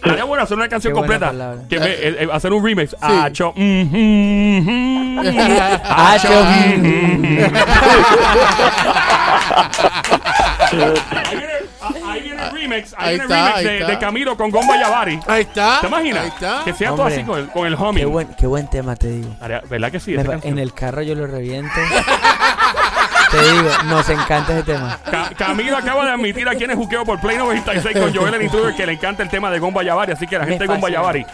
Estaría 0.00 0.24
bueno 0.24 0.42
hacer 0.44 0.56
una 0.56 0.68
canción 0.68 0.94
Qué 0.94 0.98
buena 0.98 1.12
completa. 1.18 1.26
palabra. 1.32 1.68
Que 1.68 1.78
me- 1.78 1.86
eh, 1.86 2.16
eh, 2.24 2.28
hacer 2.32 2.52
un 2.54 2.64
remix. 2.64 2.96
Hacho, 3.00 3.52
mhm, 3.54 5.18
Hacho. 5.84 6.28
mhm. 6.28 7.54
Ahí 10.72 11.36
viene, 11.36 11.52
ah, 11.82 11.92
ahí 12.08 12.20
viene 12.22 12.42
el 12.42 12.50
remix, 12.52 12.94
ahí, 12.96 13.08
Ahí 13.10 13.18
viene 13.18 13.24
el 13.24 13.30
está, 13.30 13.36
remix 13.44 13.56
ahí 13.58 13.64
de, 13.64 13.78
está. 13.78 13.90
de 13.90 13.98
Camilo 13.98 14.36
con 14.36 14.50
Gomba 14.50 14.76
Yavari. 14.80 15.20
Ahí 15.26 15.42
está. 15.42 15.78
¿Te 15.80 15.86
imaginas? 15.88 16.22
Ahí 16.24 16.28
está. 16.28 16.62
Que 16.64 16.72
sea 16.72 16.90
todo 16.90 17.02
Hombre. 17.02 17.14
así 17.16 17.24
con 17.24 17.38
el, 17.38 17.48
con 17.48 17.66
el. 17.66 17.76
Qué 17.96 18.04
buen, 18.06 18.28
qué 18.38 18.46
buen 18.46 18.68
tema, 18.68 18.96
te 18.96 19.08
digo. 19.08 19.30
Estaría- 19.32 19.62
¿Verdad 19.68 19.90
que 19.92 20.00
sí? 20.00 20.12
Me 20.16 20.24
canción. 20.24 20.52
en 20.54 20.58
el 20.58 20.72
carro 20.72 21.02
yo 21.02 21.14
lo 21.14 21.26
reviento. 21.26 21.70
te 23.30 23.42
digo, 23.52 23.68
nos 23.86 24.08
encanta 24.08 24.52
ese 24.54 24.62
tema. 24.64 24.98
Ca- 25.10 25.30
Camilo 25.36 25.76
acaba 25.76 26.04
de 26.04 26.10
admitir 26.12 26.48
aquí 26.48 26.64
en 26.64 26.70
el 26.70 26.76
juqueo 26.76 27.04
por 27.04 27.20
Play 27.20 27.36
96 27.38 27.96
con 27.98 28.14
Joel 28.14 28.34
el 28.34 28.42
Intruder 28.42 28.74
que 28.74 28.86
le 28.86 28.92
encanta 28.92 29.22
el 29.22 29.28
tema 29.28 29.50
de 29.50 29.58
Gomba 29.58 29.82
Yavari. 29.82 30.12
Así 30.12 30.26
que 30.26 30.38
la 30.38 30.44
gente 30.46 30.64
de 30.64 30.66
Gomba. 30.66 30.90
Yavari, 30.90 31.24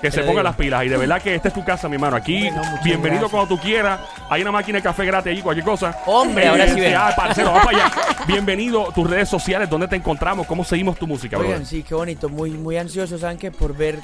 Que 0.00 0.10
se 0.10 0.22
ponga 0.22 0.42
las 0.42 0.54
pilas. 0.56 0.84
Y 0.84 0.88
de 0.88 0.96
verdad 0.96 1.20
que 1.20 1.34
esta 1.34 1.48
es 1.48 1.54
tu 1.54 1.64
casa, 1.64 1.88
mi 1.88 1.94
hermano. 1.94 2.16
Aquí, 2.16 2.48
bienvenido 2.84 3.22
gracias. 3.22 3.30
cuando 3.30 3.48
tú 3.56 3.58
quieras. 3.60 4.00
Hay 4.30 4.42
una 4.42 4.52
máquina 4.52 4.78
de 4.78 4.82
café 4.82 5.04
gratis 5.04 5.32
allí, 5.32 5.42
cualquier 5.42 5.64
cosa. 5.64 5.98
Hombre, 6.06 6.46
ahora 6.48 6.68
sí 6.68 6.78
ven. 6.80 6.94
ah, 6.96 7.12
parcero, 7.16 7.48
vamos 7.52 7.64
para 7.64 7.78
allá. 7.86 7.92
Bienvenido, 8.26 8.92
tus 8.94 9.08
redes 9.08 9.28
sociales, 9.28 9.68
¿dónde 9.70 9.88
te 9.88 9.96
encontramos? 9.96 10.46
¿Cómo 10.46 10.62
seguimos 10.64 10.96
tu 10.98 11.06
música, 11.06 11.36
Oigan, 11.38 11.50
brother? 11.52 11.66
sí, 11.66 11.82
qué 11.82 11.94
bonito. 11.94 12.28
Muy, 12.28 12.50
muy 12.50 12.76
ansioso, 12.76 13.18
¿saben 13.18 13.38
qué? 13.38 13.50
Por 13.50 13.74
ver 13.74 13.98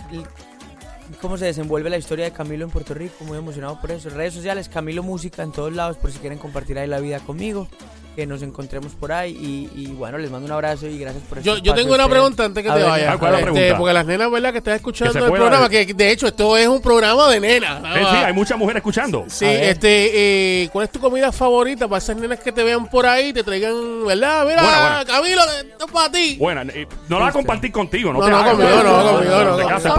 cómo 1.21 1.37
se 1.39 1.47
desenvuelve 1.47 1.91
la 1.91 1.97
historia 1.99 2.25
de 2.27 2.33
Camilo 2.33 2.65
en 2.65 2.71
Puerto 2.71 2.95
Rico. 2.95 3.25
Muy 3.25 3.39
emocionado 3.39 3.81
por 3.81 3.91
eso. 3.91 4.11
Redes 4.11 4.35
sociales, 4.35 4.69
Camilo 4.69 5.03
Música 5.03 5.43
en 5.43 5.53
todos 5.53 5.73
lados, 5.73 5.97
por 5.97 6.11
si 6.13 6.19
quieren 6.19 6.39
compartir 6.39 6.79
ahí 6.79 6.87
la 6.87 7.01
vida 7.01 7.21
conmigo. 7.21 7.69
Que 8.17 8.27
nos 8.27 8.43
encontremos 8.43 8.93
por 8.93 9.11
ahí. 9.11 9.33
Y, 9.75 9.81
y 9.83 9.87
bueno, 9.89 10.19
les 10.19 10.31
mando 10.31 10.47
un 10.47 10.53
abrazo 10.53 10.87
y 10.87 10.97
gracias 11.01 11.25
por 11.25 11.43
Yo, 11.43 11.55
este 11.57 11.67
yo 11.67 11.75
tengo 11.75 11.95
una 11.97 12.09
pregunta 12.09 12.45
antes 12.45 12.63
que 12.63 12.71
A 12.71 12.75
te 12.77 12.83
vayas. 12.85 13.09
ah, 13.13 13.19
¿cuál 13.19 13.35
es 13.35 13.41
la 13.41 13.47
Este, 13.49 13.53
pregunta? 13.53 13.77
porque 13.79 13.93
las 13.93 14.07
nenas, 14.07 14.31
¿verdad? 14.31 14.53
Que 14.53 14.59
están 14.59 14.73
Que 14.73 14.77
escuchando 14.77 15.19
el 15.27 15.33
programa, 15.33 15.69
que 15.69 15.85
de 15.85 16.11
hecho 16.13 16.29
esto 16.29 16.57
es 16.57 16.69
un 16.69 16.81
programa 16.81 17.29
de 17.29 17.41
nenas. 17.41 17.83
Eh, 17.97 18.07
sí, 18.09 18.17
hay 18.19 18.33
muchas 18.33 18.57
mujeres 18.57 18.79
escuchando. 18.83 19.25
Sí, 19.27 19.47
este, 19.47 20.63
eh, 20.63 20.69
¿cuál 20.73 20.85
es 20.85 20.93
tu 20.93 21.01
comida 21.01 21.33
favorita 21.33 21.89
para 21.89 21.99
esas 21.99 22.17
nenas 22.17 22.39
que 22.39 22.53
te 22.53 22.63
vean 22.63 22.87
por 22.89 23.05
ahí, 23.05 23.33
te 23.33 23.43
traigan, 23.43 24.07
¿verdad? 24.07 24.47
Mira, 24.47 24.63
Bueno, 24.63 24.79
bueno. 24.81 25.07
Camilo, 25.07 25.43
esto 25.73 25.87
es 25.87 25.91
para 25.93 26.13
ti. 26.13 26.37
Bueno, 26.39 26.61
eh, 26.73 26.87
no 27.09 27.17
la 27.19 27.25
voy 27.25 27.31
a 27.31 27.33
compartir 27.33 27.73
contigo, 27.73 28.13
no, 28.13 28.21
No, 28.21 28.25
te 28.27 28.31
no, 28.31 28.37
hagas. 28.39 28.53
conmigo, 28.55 28.83
no, 28.85 29.13
conmigo, 29.13 29.45
no, 29.45 29.57
te 29.57 29.63
no. 29.65 29.69
casas, 29.69 29.93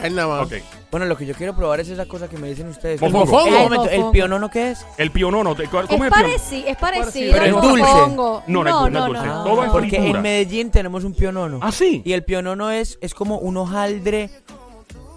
Nada 0.00 0.28
más. 0.28 0.46
Ok. 0.46 0.52
Bueno, 0.90 1.06
lo 1.06 1.16
que 1.16 1.24
yo 1.24 1.34
quiero 1.34 1.56
probar 1.56 1.80
es 1.80 1.88
esa 1.88 2.04
cosa 2.06 2.28
que 2.28 2.36
me 2.36 2.48
dicen 2.48 2.68
ustedes. 2.68 3.00
Mofongo. 3.00 3.46
¿El 3.46 3.52
momento, 3.54 3.88
¿El 3.88 4.10
pionono 4.10 4.50
qué 4.50 4.72
es? 4.72 4.86
El 4.98 5.10
pionono, 5.10 5.54
te- 5.54 5.64
¿cómo 5.64 5.80
Es 5.82 5.84
es 5.84 5.96
pionono? 5.96 6.10
parecido, 6.10 6.68
es 6.68 6.76
parecido. 6.76 7.32
Pero 7.32 7.42
al 7.44 7.48
es 7.48 7.62
dulce. 7.70 7.82
mofongo. 7.82 8.42
No, 8.46 8.62
no 8.64 8.68
es 8.68 8.74
dulce, 8.76 8.90
no 8.90 8.98
es 8.98 9.06
dulce. 9.06 9.28
Todo 9.28 9.64
es 9.64 9.70
porque 9.70 9.88
fritura. 9.88 10.10
en 10.18 10.22
Medellín 10.22 10.70
tenemos 10.70 11.04
un 11.04 11.14
pionono. 11.14 11.58
Ah, 11.62 11.72
sí. 11.72 12.02
Y 12.04 12.12
el 12.12 12.24
pionono 12.24 12.70
es, 12.70 12.98
es 13.00 13.14
como 13.14 13.38
un 13.38 13.56
hojaldre 13.56 14.30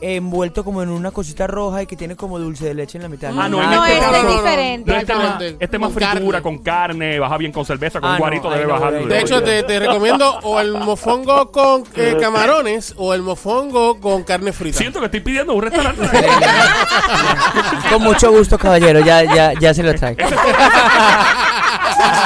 envuelto 0.01 0.63
como 0.63 0.81
en 0.83 0.89
una 0.89 1.11
cosita 1.11 1.47
roja 1.47 1.81
y 1.81 1.87
que 1.87 1.95
tiene 1.95 2.15
como 2.15 2.37
dulce 2.39 2.65
de 2.65 2.73
leche 2.73 2.97
en 2.97 3.03
la 3.03 3.09
mitad. 3.09 3.29
Ah, 3.37 3.47
no, 3.49 3.61
en 3.63 3.69
No, 3.71 3.85
este 3.85 3.97
este 3.97 4.11
caso- 4.11 4.27
es 4.27 4.35
diferente. 4.35 4.91
No, 4.91 4.97
este 4.97 5.13
no, 5.13 5.19
más, 5.19 5.29
no. 5.39 5.45
este 5.59 5.79
más 5.79 5.87
Con 5.89 5.93
fritura, 5.95 6.17
carne. 6.19 6.41
con 6.41 6.57
carne, 6.59 7.19
baja 7.19 7.37
bien 7.37 7.51
con 7.51 7.65
cerveza, 7.65 7.99
con 7.99 8.09
Ah, 8.09 8.13
un 8.13 8.17
no, 8.17 8.19
guarito 8.19 8.49
ahí 8.49 8.59
debe 8.59 8.67
no, 8.73 8.79
bajar. 8.79 8.93
no. 8.93 9.07
De 9.07 9.19
hecho, 9.19 9.41
te, 9.43 9.63
te 9.63 9.79
recomiendo 9.79 10.39
o 10.43 10.59
el 10.59 10.73
mofongo 10.73 11.51
con 11.51 11.83
eh, 11.95 12.17
camarones 12.19 12.93
o 12.97 13.13
el 13.13 13.21
mofongo 13.21 13.99
con 13.99 14.23
carne 14.23 14.51
frita. 14.53 14.77
Siento 14.77 14.99
que 14.99 15.05
estoy 15.05 15.21
pidiendo 15.21 15.53
un 15.53 15.61
restaurante. 15.61 16.05
Con 17.89 18.01
mucho 18.03 18.31
gusto, 18.31 18.57
caballero, 18.57 18.99
ya, 18.99 19.23
ya, 19.23 19.53
ya 19.59 19.73
se 19.73 19.83
lo 19.83 19.93
traigo. 19.93 20.17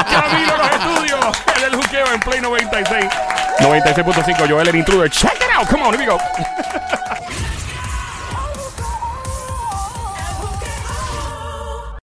Camilo 0.10 0.58
los 0.58 0.72
estudios. 0.72 1.20
El 1.56 1.62
del 1.62 1.76
juqueo 1.76 2.06
en 2.14 2.20
Play 2.22 2.42
96. 2.42 3.06
96.5, 3.60 4.50
Joel 4.50 4.68
el 4.70 4.76
intruder. 4.76 5.10
Check 5.10 5.34
it 5.36 5.50
out. 5.58 5.68
Come 5.70 5.84
on, 5.84 5.94
here 5.94 6.00
we 6.00 6.06
go. 6.10 6.18